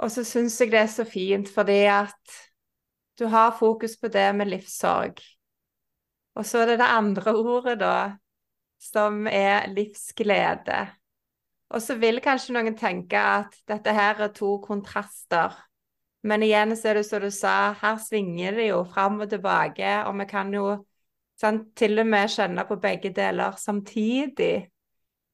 [0.00, 2.38] Og så syns jeg det er så fint fordi at
[3.18, 5.20] du har fokus på det med livssorg.
[6.38, 7.94] Og så er det det andre ordet, da,
[8.80, 10.86] som er livsglede.
[11.70, 15.54] Og så vil kanskje noen tenke at dette her er to kontraster.
[16.26, 19.92] Men igjen så er det som du sa, her svinger det jo fram og tilbake,
[20.06, 20.64] og vi kan jo
[21.40, 24.54] sant, til og med kjenne på begge deler samtidig.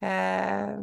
[0.04, 0.76] Eh,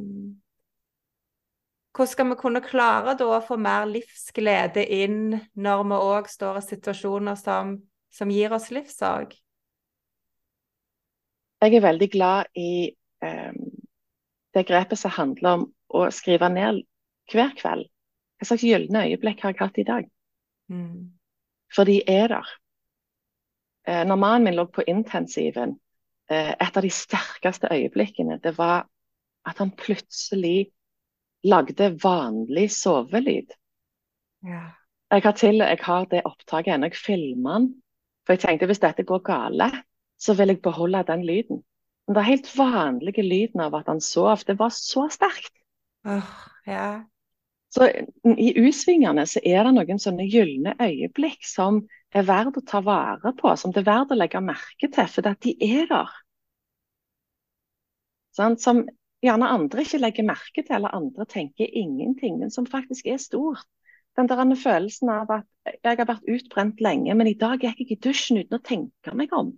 [1.93, 6.57] hvordan skal vi kunne klare da å få mer livsglede inn når vi òg står
[6.57, 7.75] i situasjoner som,
[8.09, 9.35] som gir oss livssorg?
[11.63, 12.89] Jeg er veldig glad i
[13.23, 13.53] eh,
[14.53, 16.81] det grepet som handler om å skrive ned
[17.31, 17.87] hver kveld.
[18.41, 20.09] Hva slags gylne øyeblikk har jeg hatt i dag?
[20.73, 21.13] Mm.
[21.73, 22.49] For de er der.
[23.87, 25.77] Eh, når mannen min lå på intensiven,
[26.29, 28.89] eh, et av de sterkeste øyeblikkene, det var
[29.45, 30.73] at han plutselig
[31.43, 33.53] lagde vanlig sovelyd.
[34.43, 34.63] Ja.
[35.13, 36.89] Jeg har til jeg har det opptaket ennå.
[36.89, 37.69] Jeg filmer den.
[38.25, 39.69] For jeg tenkte hvis dette går gale,
[40.17, 41.63] så vil jeg beholde den lyden.
[42.07, 44.43] Men det er helt vanlige lyden av at han sov.
[44.47, 45.53] Det var så sterkt.
[46.05, 46.31] Oh,
[46.67, 47.03] ja.
[47.73, 47.87] Så
[48.37, 51.81] i U-svingene så er det noen sånne gylne øyeblikk som
[52.13, 55.29] er verdt å ta vare på, som det er verdt å legge merke til, for
[55.31, 56.11] at de er der.
[58.37, 58.83] Sånn, Som
[59.23, 63.65] gjerne andre ikke legger merke til, eller andre tenker ingenting, men som faktisk er stort.
[64.17, 65.47] Den der følelsen av at
[65.83, 69.15] jeg har vært utbrent lenge, men i dag gikk jeg i dusjen uten å tenke
[69.17, 69.55] meg om.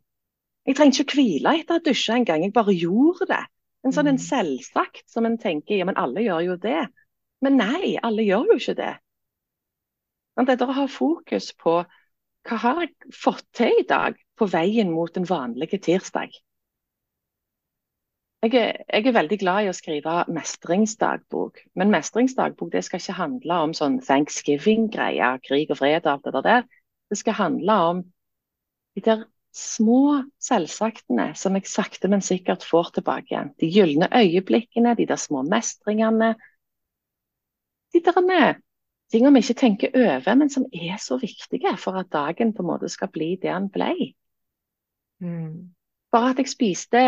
[0.66, 3.41] Jeg trengte ikke å hvile etter å ha dusja engang, jeg bare gjorde det.
[3.86, 4.24] En sånn en Mm.
[4.24, 6.88] selvsagt som en tenker, ja men alle gjør jo det.
[7.41, 8.95] Men nei, alle gjør jo ikke det.
[10.36, 11.86] Men det er å ha fokus på
[12.45, 16.32] hva har jeg fått til i dag på veien mot en vanlig tirsdag.
[18.46, 23.16] Jeg er, jeg er veldig glad i å skrive mestringsdagbok, men mestringsdagbok det skal ikke
[23.18, 26.68] handle om sånn thanksgiving-greier, krig og fred og alt det der.
[27.10, 28.04] Det skal handle om
[28.93, 29.24] de der
[29.56, 33.50] små selvsaktene som jeg sakte, men sikkert får tilbake igjen.
[33.58, 36.36] De gylne øyeblikkene, de der små mestringene.
[37.96, 38.60] De der
[39.10, 42.70] tingene vi ikke tenker over, men som er så viktige for at dagen på en
[42.70, 44.12] måte skal bli det den ble.
[45.24, 45.74] Mm.
[46.14, 47.02] Bare at jeg spiste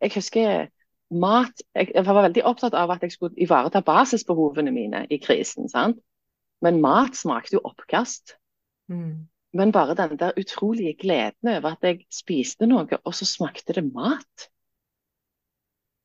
[0.00, 0.66] Jeg husker
[1.14, 5.68] mat jeg, jeg var veldig opptatt av at jeg skulle ivareta basisbehovene mine i krisen.
[5.68, 6.00] sant?
[6.64, 8.36] Men mat smakte jo oppkast.
[8.90, 9.28] Mm.
[9.54, 13.84] Men bare den der utrolige gleden over at jeg spiste noe, og så smakte det
[13.86, 14.48] mat.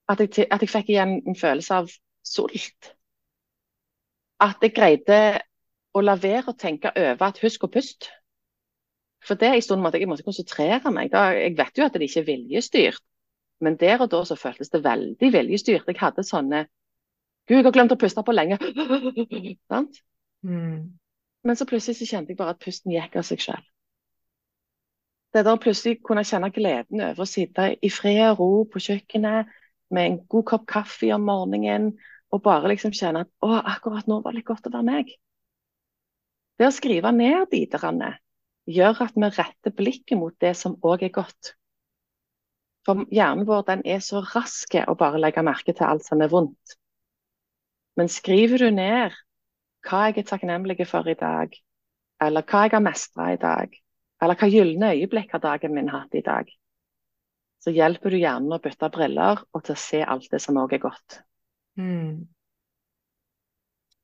[0.09, 1.91] At jeg, at jeg fikk igjen en følelse av
[2.25, 2.93] sult.
[4.39, 5.19] At jeg greide
[5.93, 8.11] å la være å tenke over at husk å puste.
[9.25, 11.09] For det en stund måtte jeg måtte konsentrere meg.
[11.11, 13.03] Da, jeg vet jo at det ikke er viljestyrt,
[13.59, 15.87] men der og da så føltes det veldig viljestyrt.
[15.87, 16.65] Jeg hadde sånne
[17.49, 18.59] Gud, jeg har glemt å puste på lenge.
[20.45, 20.81] mm.
[21.43, 23.65] Men så plutselig så kjente jeg bare at pusten gikk av seg selv.
[25.33, 29.49] Det der plutselig kunne kjenne gleden over å sitte i fred og ro på kjøkkenet
[29.93, 31.91] med en god kopp kaffe om morgenen
[32.29, 35.13] og bare liksom kjenne at å, akkurat nå var det litt godt å være meg.
[36.59, 38.13] Det å skrive ned biterne
[38.69, 41.55] gjør at vi retter blikket mot det som òg er godt.
[42.87, 46.31] For hjernen vår den er så rask å bare legge merke til alt som er
[46.31, 46.77] vondt.
[47.99, 49.15] Men skriver du ned
[49.87, 51.53] hva jeg er takknemlig for i dag,
[52.23, 53.75] eller hva jeg har mestra i dag,
[54.21, 56.49] eller hva gylne øyeblikk har dagen min hatt i dag,
[57.63, 60.75] så hjelper du hjernen å bytte briller og til å se alt det som òg
[60.77, 61.19] er godt.
[61.79, 62.27] Mm.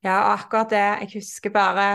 [0.06, 0.86] Ja, akkurat det.
[1.06, 1.88] Jeg husker bare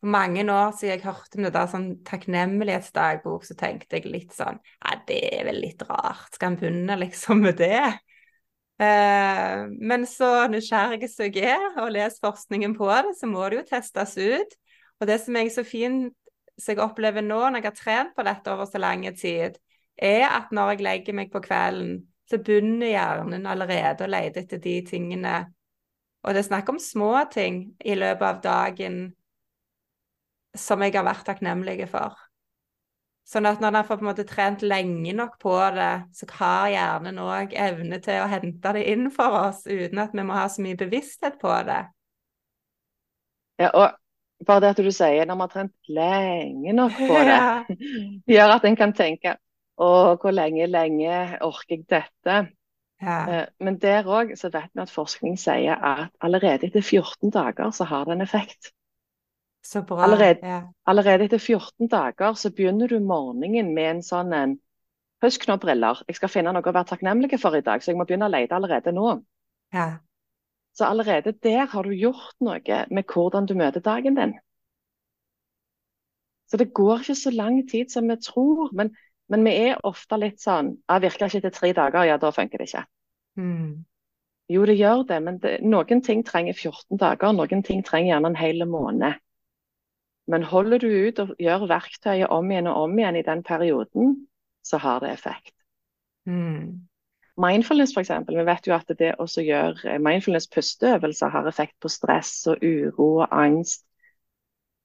[0.00, 4.60] mange år siden jeg hørte om det der sånn takknemlighetsdagbok, så tenkte jeg litt sånn
[4.80, 6.30] Ja, det er vel litt rart.
[6.34, 7.82] Skal en begynne liksom med det?
[8.80, 13.60] Eh, men så nysgjerrig som jeg er, og leser forskningen på det, så må det
[13.60, 14.56] jo testes ut.
[15.00, 16.16] Og det som er så fint
[16.60, 19.56] som jeg opplever nå, når jeg har trent på dette over så lang tid,
[20.00, 24.60] er at når jeg legger meg på kvelden, så begynner hjernen allerede å lete etter
[24.62, 25.38] de tingene.
[26.24, 29.00] Og det er snakk om små ting i løpet av dagen
[30.56, 32.16] som jeg har vært takknemlig for.
[33.30, 36.70] Sånn at når en får på en måte trent lenge nok på det, så har
[36.72, 40.48] hjernen òg evne til å hente det inn for oss uten at vi må ha
[40.50, 41.84] så mye bevissthet på det.
[43.60, 47.78] Ja, og bare det at du sier når man har trent lenge nok på det,
[48.34, 49.36] gjør at en kan tenke
[49.80, 52.40] å, hvor lenge, lenge orker jeg dette?
[53.00, 53.20] Ja.
[53.30, 57.86] Eh, men der òg vet vi at forskning sier at allerede etter 14 dager så
[57.88, 58.74] har det en effekt.
[59.62, 60.02] Så bra.
[60.06, 60.60] Allerede, ja.
[60.88, 64.58] allerede, etter 14 dager så begynner du morgenen med en sånn en
[65.20, 65.98] Husk nå, briller.
[66.08, 68.32] Jeg skal finne noe å være takknemlig for i dag, så jeg må begynne å
[68.32, 69.18] lete allerede nå.
[69.76, 69.98] Ja.
[70.72, 74.32] Så allerede der har du gjort noe med hvordan du møter dagen din.
[76.48, 78.72] Så det går ikke så lang tid som vi tror.
[78.72, 78.94] Men,
[79.28, 82.58] men vi er ofte litt sånn ja, Virker ikke etter tre dager, ja, da funker
[82.58, 82.86] det ikke.
[83.36, 83.84] Mm.
[84.50, 88.32] Jo, det gjør det, men det, noen ting trenger 14 dager, noen ting trenger gjerne
[88.32, 89.20] en hel måned.
[90.30, 94.14] Men holder du ut og gjør verktøyet om igjen og om igjen i den perioden,
[94.62, 95.54] så har det effekt.
[96.28, 96.86] Mm.
[97.40, 98.12] Mindfulness f.eks.
[98.28, 103.08] Vi vet jo at det å gjøre mindfulness pusteøvelser har effekt på stress og uro
[103.22, 103.86] og angst.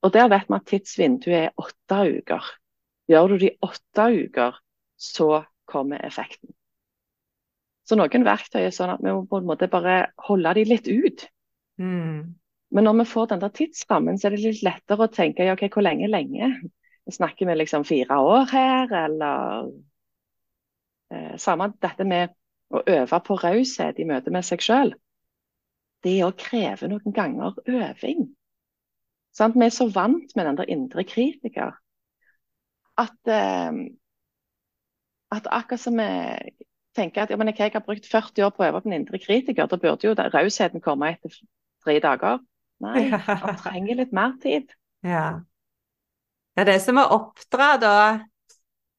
[0.05, 2.47] Og der vet vi at tidsvinduet er åtte uker.
[3.11, 4.57] Gjør du det i åtte uker,
[4.97, 6.53] så kommer effekten.
[7.85, 10.89] Så noen verktøy er sånn at vi må på en måte bare holde de litt
[10.89, 11.27] ut.
[11.81, 12.33] Mm.
[12.75, 15.53] Men når vi får den der tidsrammen, så er det litt lettere å tenke ja,
[15.55, 16.49] okay, hvor lenge lenge?
[17.11, 19.69] Snakker vi liksom fire år her, eller
[21.13, 22.33] eh, Samme dette med
[22.73, 24.91] å øve på raushet i møte med seg sjøl.
[26.03, 28.25] Det å kreve noen ganger øving.
[29.35, 29.55] Sant?
[29.55, 31.77] Vi er så vant med den der indre kritiker
[32.99, 33.79] at, eh,
[35.37, 36.09] at akkurat som vi
[36.95, 39.19] tenker at ja, men jeg har brukt 40 år på å øve på den indre
[39.19, 41.39] kritiker, da burde jo rausheten komme etter
[41.83, 42.43] tre dager.
[42.83, 43.07] Nei,
[43.45, 44.73] han trenger litt mer tid.
[45.05, 45.27] Ja.
[46.57, 47.97] ja, det er som å oppdra da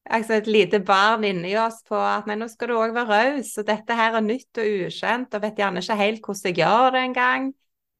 [0.07, 3.53] altså et lite barn inni oss på at nei, nå skal du òg være raus,
[3.59, 6.95] og dette her er nytt og ukjent, og vet gjerne ikke helt hvordan jeg gjør
[6.95, 7.49] det engang.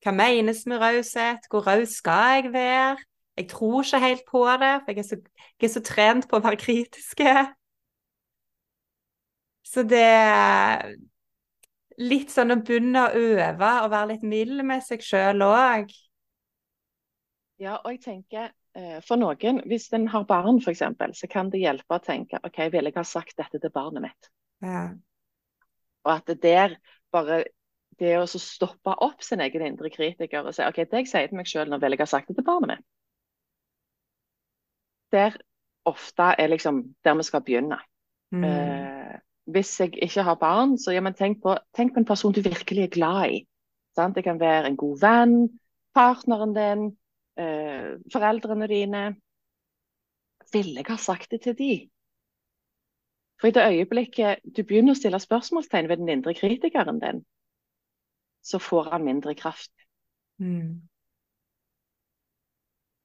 [0.05, 1.49] Hva menes med raushet?
[1.51, 2.97] Hvor raus skal jeg være?
[3.37, 5.19] Jeg tror ikke helt på det, for jeg er så,
[5.59, 7.37] jeg er så trent på å være kritiske.
[9.67, 9.99] Så det
[11.97, 15.91] litt sånn å begynne å øve og være litt mild med seg sjøl òg.
[17.57, 20.83] Ja, og jeg tenker eh, for noen, hvis en har barn f.eks.,
[21.17, 24.29] så kan det hjelpe å tenke OK, vil jeg ha sagt dette til barnet mitt?
[24.61, 24.83] Ja.
[26.05, 26.77] Og at det der
[27.13, 27.43] bare
[27.97, 31.39] det å stoppe opp sin egen indre kritiker og si OK, det jeg sier til
[31.39, 32.87] meg sjøl, nå vil jeg ha sagt det til barnet mitt.
[35.15, 35.37] Der
[35.87, 37.79] ofte er liksom der vi skal begynne.
[38.35, 38.43] Mm.
[38.43, 39.15] Eh,
[39.47, 42.83] hvis jeg ikke har barn, så ja, tenk, på, tenk, på, en person du virkelig
[42.83, 43.43] er glad i.
[43.95, 44.15] Sant?
[44.15, 45.37] Det kan være en god venn,
[45.95, 46.89] partneren din,
[47.39, 49.05] eh, foreldrene dine.
[50.53, 51.71] Ville jeg ha sagt det til de?
[53.39, 57.23] For i det øyeblikket du begynner å stille spørsmålstegn ved den indre kritikeren din,
[58.43, 59.73] så får han mindre kraft.
[60.41, 60.87] Mm.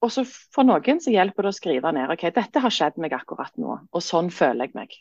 [0.03, 3.15] Og så for noen så hjelper det å skrive ned ok, dette har skjedd meg
[3.15, 4.97] akkurat nå, og sånn føler jeg meg.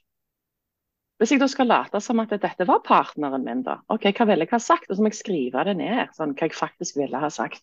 [1.22, 4.48] Hvis jeg da skal late som at dette var partneren min, da, ok, hva ville
[4.48, 4.88] jeg ha sagt?
[4.90, 7.62] Og så må jeg skrive det ned, sånn hva jeg faktisk ville ha sagt.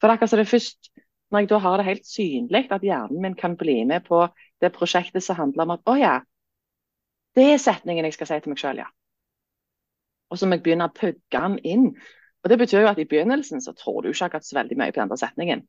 [0.00, 0.90] For det er akkurat som det først
[1.30, 4.24] når jeg da har det helt synlig at hjernen min kan bli med på
[4.62, 6.18] det prosjektet som handler om at å ja,
[7.34, 8.90] det er setningen jeg skal si til meg sjøl, ja.
[10.30, 11.88] Og så må jeg begynne å pugge den inn.
[12.44, 14.92] Og Det betyr jo at i begynnelsen så tror du ikke akkurat så veldig mye
[14.92, 15.64] på den andre setningen.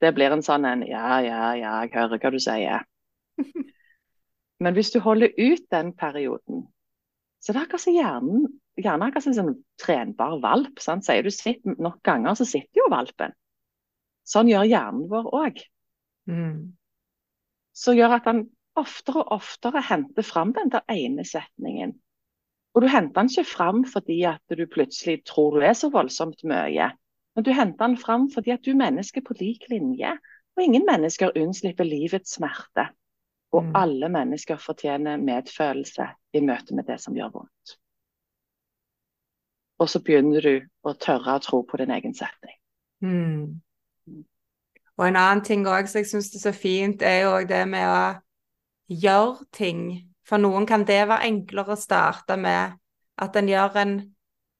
[0.00, 2.84] Det blir en sånn en ja, ja, ja, jeg hører hva du sier.
[4.62, 6.66] Men hvis du holder ut den perioden,
[7.42, 8.44] så det er akkurat som hjernen
[8.80, 10.80] gjerne akkurat som en sånn trenbar valp.
[10.82, 11.04] Sant?
[11.06, 13.34] Sier du sitt nok ganger, så sitter jo valpen.
[14.28, 15.60] Sånn gjør hjernen vår òg.
[16.30, 16.72] Mm.
[17.74, 18.44] Så gjør at han
[18.78, 21.96] oftere og oftere henter fram den der ene setningen.
[22.72, 26.44] Og du henter den ikke fram fordi at du plutselig tror du er så voldsomt
[26.48, 26.92] mye.
[27.36, 30.14] Men du henter den fram fordi at du er menneske på lik linje.
[30.56, 32.88] Og ingen mennesker unnslipper livets smerte.
[33.52, 33.72] Og mm.
[33.76, 37.76] alle mennesker fortjener medfølelse i møte med det som gjør vondt.
[39.82, 40.54] Og så begynner du
[40.86, 42.56] å tørre å tro på din egen setning.
[43.02, 43.60] Mm.
[44.98, 47.88] Og en annen ting òg som jeg syns er så fint, er jo det med
[47.88, 48.02] å
[48.92, 49.84] gjøre ting.
[50.28, 52.78] For noen kan det være enklere å starte med
[53.22, 53.96] at en gjør en,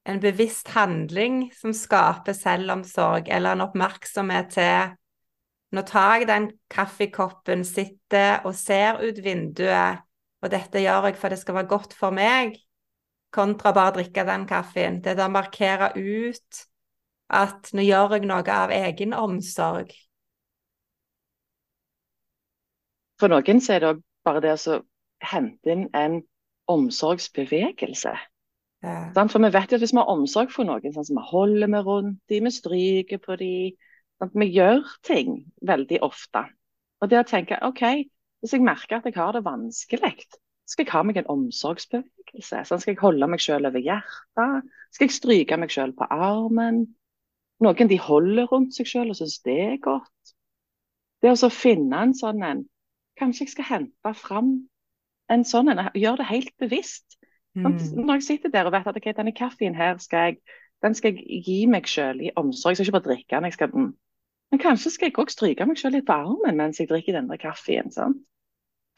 [0.09, 4.93] en bevisst handling som skaper selvomsorg, eller en oppmerksomhet til
[5.73, 10.03] Nå tar jeg den kaffekoppen, sitter og ser ut vinduet,
[10.43, 12.59] og dette gjør jeg for det skal være godt for meg,
[13.33, 14.99] kontra bare å drikke den kaffen.
[15.01, 16.65] Det er å markere ut
[17.33, 19.93] at nå gjør jeg noe av egen omsorg.
[23.17, 23.95] For noen så er det
[24.27, 24.77] bare det å
[25.23, 26.19] hente inn en
[26.69, 28.13] omsorgsbevegelse.
[28.83, 28.97] Ja.
[29.15, 31.71] For vi vet jo at hvis vi har omsorg for noen, sånn som vi holder
[31.71, 33.79] med rundt dem, vi stryker på dem,
[34.21, 36.45] sånn vi gjør ting veldig ofte.
[37.03, 37.83] Og det å tenke OK,
[38.43, 40.15] hvis jeg merker at jeg har det vanskelig,
[40.69, 42.63] skal jeg ha meg en omsorgsbevegelse.
[42.67, 44.69] Sånn skal jeg holde meg selv over hjertet.
[44.95, 46.85] Skal jeg stryke meg selv på armen.
[47.63, 50.33] Noen de holder rundt seg selv og syns det er godt.
[51.23, 52.67] Det å finne en sånn en
[53.13, 54.47] Kanskje jeg skal hente fram
[55.29, 57.19] en sånn en, gjøre det helt bevisst.
[57.53, 57.75] Mm.
[57.77, 60.39] Når jeg sitter der og vet at okay, denne kaffen her skal jeg,
[60.81, 62.73] den skal jeg gi meg selv i omsorg.
[62.73, 63.47] Jeg skal ikke bare drikke den.
[63.51, 63.91] jeg skal, mm.
[64.53, 67.39] Men kanskje skal jeg også stryke meg selv litt på armen mens jeg drikker denne
[67.41, 67.89] kaffen.
[67.93, 68.21] sant?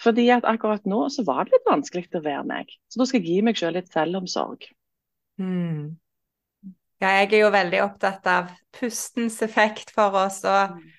[0.03, 2.73] Fordi at akkurat nå så var det litt vanskelig å være meg.
[2.91, 4.67] Så da skal jeg gi meg selv litt selvomsorg.
[5.39, 5.95] Mm.
[6.99, 10.43] Ja, jeg er jo veldig opptatt av pustens effekt for oss.
[10.43, 10.91] og mm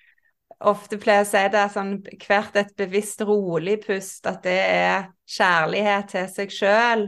[0.65, 1.93] ofte pleier å si det sånn
[2.23, 7.07] hvert et bevisst rolig pust, at det er kjærlighet til seg sjøl.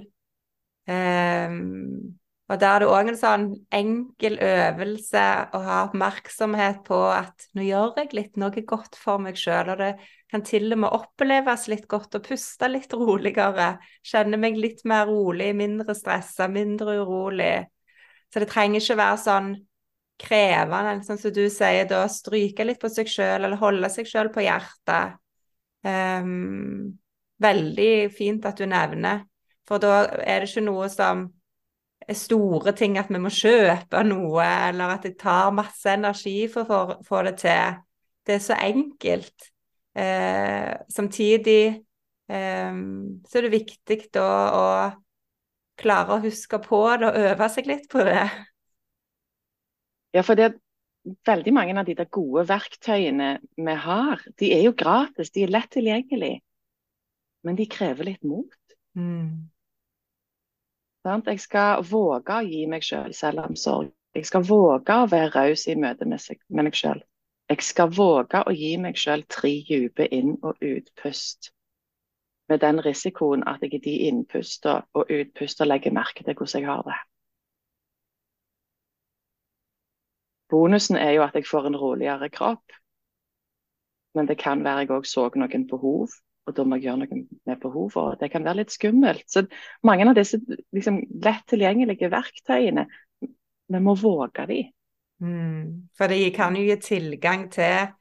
[0.89, 2.18] Um, ehm,
[2.49, 3.43] og da er det òg en sånn
[3.77, 9.37] enkel øvelse å ha oppmerksomhet på at nå gjør jeg litt noe godt for meg
[9.37, 9.91] sjøl, og det
[10.33, 13.75] kan til og med oppleves litt godt å puste litt roligere.
[14.01, 17.55] Kjenne meg litt mer rolig, mindre stressa, mindre urolig.
[18.33, 19.55] Så det trenger ikke være sånn
[20.19, 24.33] krevende, sånn som du sier, da stryke litt på seg sjøl eller holde seg sjøl
[24.33, 25.21] på hjertet.
[25.85, 26.97] Um,
[27.39, 29.27] veldig fint at du nevner,
[29.69, 31.29] for da er det ikke noe som
[32.17, 36.81] store ting at vi må kjøpe noe, eller at det tar masse energi for å
[37.05, 37.83] få det til.
[38.25, 39.51] Det er så enkelt.
[39.99, 41.63] Eh, samtidig
[42.31, 42.81] eh,
[43.29, 44.65] så er det viktig da å
[45.79, 48.25] klare å huske på det og øve seg litt på det.
[50.17, 50.55] Ja, for det,
[51.29, 55.53] veldig mange av de der gode verktøyene vi har, de er jo gratis, de er
[55.53, 56.39] lett tilgjengelig.
[57.47, 58.59] Men de krever litt mot.
[58.99, 59.49] Mm.
[61.05, 63.93] Jeg skal våge å gi meg selv selvomsorg.
[64.15, 67.05] Jeg skal våge å være raus i møte med, med meg selv.
[67.49, 71.53] Jeg skal våge å gi meg selv tre dype inn- og utpust.
[72.49, 76.69] Med den risikoen at jeg i de innpuster og utpuster legger merke til hvordan jeg
[76.69, 76.99] har det.
[80.49, 82.73] Bonusen er jo at jeg får en roligere kropp.
[84.15, 86.09] Men det kan være jeg òg så noen behov,
[86.49, 88.19] og da må jeg gjøre noe med behovet.
[88.23, 89.27] Det kan være litt skummelt.
[89.29, 89.45] Så
[89.87, 90.41] mange av disse
[90.75, 92.87] liksom, lett tilgjengelige verktøyene,
[93.69, 94.61] vi må våge de.
[95.21, 95.89] Mm.
[95.99, 97.93] For de kan jo gi tilgang til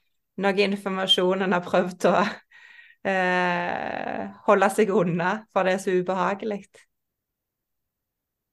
[0.43, 2.17] noe informasjon en har prøvd å
[3.09, 6.61] eh, holde seg unna, for det er så ubehagelig.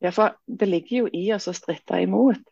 [0.05, 2.42] Ja, for det ligger jo i oss å stritte imot.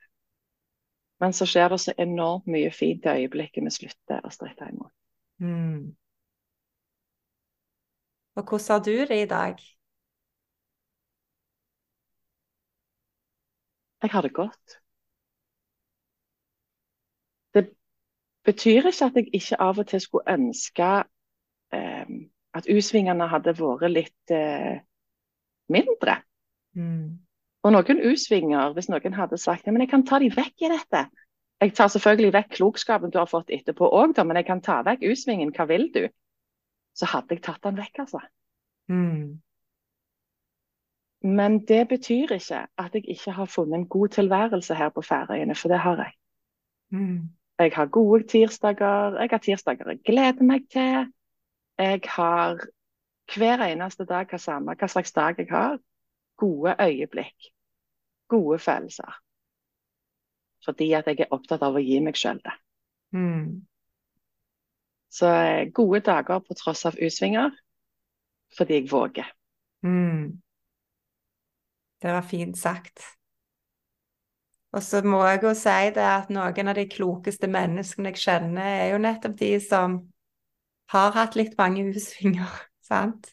[1.22, 4.92] Men så skjer det så enormt mye fint i øyeblikket vi slutter å stritte imot.
[5.42, 5.92] Mm.
[8.34, 9.56] Og hvordan har du det i dag?
[14.02, 14.78] Jeg har det godt.
[17.54, 17.74] Det,
[18.44, 20.88] betyr ikke at jeg ikke av og til skulle ønske
[21.72, 22.06] eh,
[22.54, 24.80] at U-svingene hadde vært litt eh,
[25.68, 26.16] mindre.
[26.74, 27.20] Mm.
[27.62, 31.04] Og noen U-svinger, hvis noen hadde sagt men jeg kan ta de vekk i dette.
[31.62, 35.04] Jeg tar selvfølgelig vekk klokskapen du har fått etterpå òg, men jeg kan ta vekk
[35.12, 35.54] U-svingen.
[35.54, 36.08] Hva vil du?
[36.94, 38.20] Så hadde jeg tatt den vekk, altså.
[38.92, 39.40] Mm.
[41.22, 45.54] Men det betyr ikke at jeg ikke har funnet en god tilværelse her på Færøyene,
[45.54, 46.12] for det har jeg.
[46.90, 47.30] Mm.
[47.58, 49.20] Jeg har gode tirsdager.
[49.20, 51.12] Jeg har tirsdager jeg gleder meg til.
[51.78, 52.58] Jeg har
[53.36, 55.78] hver eneste dag hva, samme, hva slags dag jeg har,
[56.36, 57.52] gode øyeblikk.
[58.28, 59.20] Gode følelser.
[60.64, 62.54] Fordi at jeg er opptatt av å gi meg sjøl det.
[63.14, 63.62] Mm.
[65.12, 67.52] Så eh, gode dager på tross av U-svinger,
[68.56, 69.28] fordi jeg våger.
[69.84, 70.40] Mm.
[72.02, 73.04] Det var fint sagt.
[74.72, 78.64] Og så må jeg jo si det at noen av de klokeste menneskene jeg kjenner,
[78.64, 79.98] er jo nettopp de som
[80.92, 83.28] har hatt litt mange U-svinger, sant?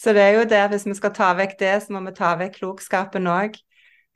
[0.00, 2.32] Så det er jo det, hvis vi skal ta vekk det, så må vi ta
[2.40, 3.60] vekk klokskapen òg.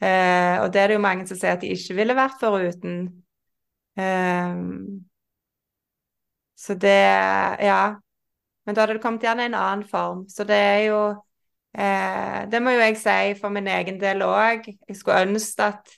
[0.01, 2.97] Eh, og det er det jo mange som sier at de ikke ville vært foruten.
[4.01, 4.57] Eh,
[6.57, 6.99] så det
[7.61, 7.97] Ja.
[8.67, 10.25] Men da hadde det kommet gjerne i en annen form.
[10.29, 11.01] Så det er jo
[11.77, 14.67] eh, Det må jo jeg si for min egen del òg.
[14.89, 15.93] Jeg skulle ønske at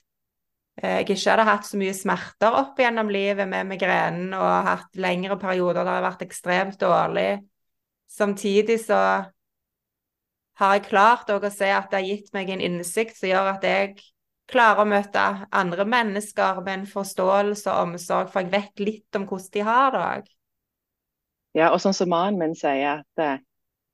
[0.83, 5.01] eh, jeg ikke hadde hatt så mye smerter opp gjennom livet med migrenen og hatt
[5.01, 7.29] lengre perioder der jeg har vært ekstremt dårlig.
[8.09, 9.01] Samtidig så
[10.59, 13.63] har jeg klart å se at det har gitt meg en innsikt som gjør at
[13.63, 13.93] jeg
[14.49, 15.21] klarer å møte
[15.55, 19.93] andre mennesker med en forståelse og omsorg, for jeg vet litt om hvordan de har
[19.93, 20.29] det òg.
[21.57, 23.41] Ja, og sånn som mannen min sier, at eh,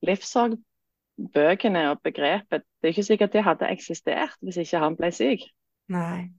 [0.06, 5.45] livssorgbøkene og begrepet Det er ikke sikkert det hadde eksistert hvis ikke han ble syk.
[5.93, 6.30] Nei.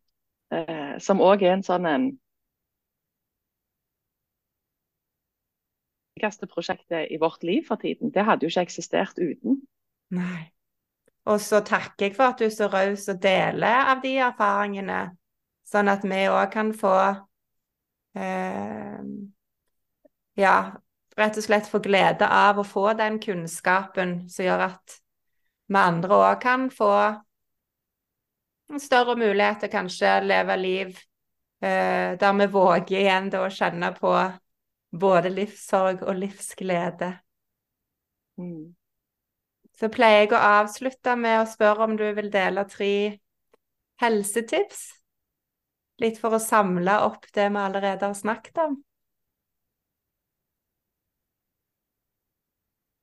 [0.54, 2.10] Eh, som òg er en sånn en
[6.16, 8.12] viktigste prosjektet i vårt liv for tiden.
[8.14, 9.60] Det hadde jo ikke eksistert uten.
[10.10, 10.52] Nei.
[11.26, 15.00] Og så takker jeg for at du er så raus og deler av de erfaringene,
[15.66, 16.96] sånn at vi òg kan få
[18.16, 19.00] eh,
[20.36, 20.56] Ja,
[21.16, 24.98] rett og slett få glede av å få den kunnskapen som gjør at
[25.66, 26.92] vi andre òg kan få
[28.70, 30.88] en større mulighet til kanskje leve liv
[31.62, 34.12] eh, der vi våger igjen da å kjenne på
[34.96, 37.12] både livssorg og livsglede.
[38.40, 38.74] Mm.
[39.76, 43.18] Så pleier jeg å avslutte med å spørre om du vil dele tre
[44.00, 44.86] helsetips.
[46.00, 48.78] Litt for å samle opp det vi allerede har snakket om.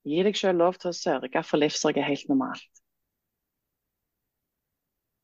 [0.04, 2.84] Gi deg selv lov til å sørge for livssorg er helt normalt.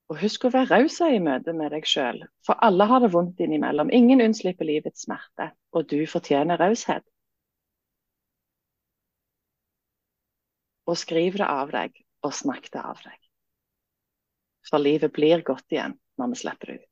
[0.09, 3.41] Og husk å være raus i møte med deg selv, for alle har det vondt
[3.45, 3.91] innimellom.
[3.93, 7.05] Ingen unnslipper livets smerte, og du fortjener raushet.
[10.89, 11.93] Og skriv det av deg,
[12.25, 13.19] og snakk det av deg.
[14.69, 16.88] For livet blir godt igjen når vi slipper det ut.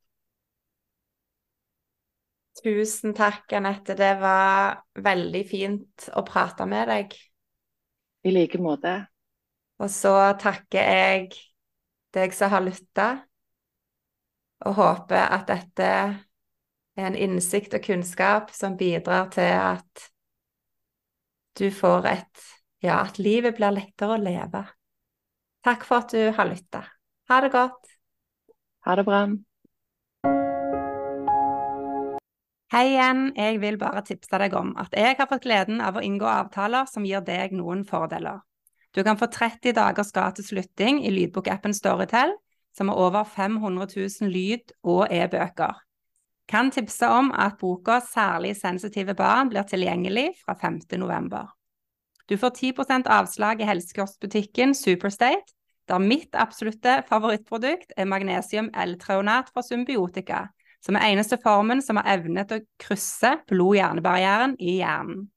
[2.57, 3.93] Tusen takk, Anette.
[3.97, 7.17] Det var veldig fint å prate med deg.
[8.27, 8.93] I like måte.
[9.79, 11.29] Og så takker jeg
[12.15, 13.07] deg som har lytta,
[14.65, 15.89] og håper at dette
[16.97, 20.07] er en innsikt og kunnskap som bidrar til at
[21.57, 22.45] du får et
[22.85, 24.59] Ja, at livet blir lettere å leve.
[25.65, 26.83] Takk for at du har lytta.
[27.31, 27.89] Ha det godt.
[28.85, 29.23] Ha det bra.
[32.67, 36.01] Hei igjen, jeg vil bare tipse deg om at jeg har fått gleden av å
[36.03, 38.41] inngå avtaler som gir deg noen fordeler.
[38.91, 42.33] Du kan få 30 dagers gratis lytting i lydbokappen Storytel,
[42.75, 45.79] som har over 500 000 lyd- og e-bøker.
[46.51, 50.81] Kan tipse om at boka Særlig sensitive barn blir tilgjengelig fra 5.
[50.99, 51.47] november.
[52.27, 55.55] Du får 10% avslag i helsekostbutikken Superstate,
[55.87, 60.49] der mitt absolutte favorittprodukt er magnesium L-treonat fra Symbiotika,
[60.83, 65.27] som er eneste formen som har evne til å krysse blod-hjernebarrieren i hjernen.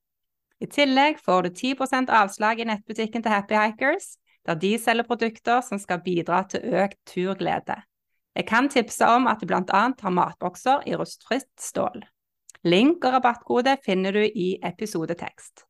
[0.61, 5.63] I tillegg får du 10% avslag i nettbutikken til Happy Hikers, der de selger produkter
[5.65, 7.79] som skal bidra til økt turglede.
[8.37, 9.63] Jeg kan tipse om at de bl.a.
[9.91, 12.05] har matbokser i rustfritt stål.
[12.69, 15.65] Link og rabattkode finner du i episodetekst.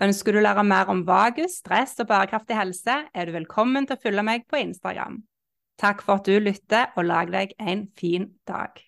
[0.00, 3.98] Ønsker du å lære mer om vagus, stress og bærekraftig helse, er du velkommen til
[3.98, 5.20] å følge meg på Instagram.
[5.82, 8.78] Takk for at du lytter, og lag deg en fin dag.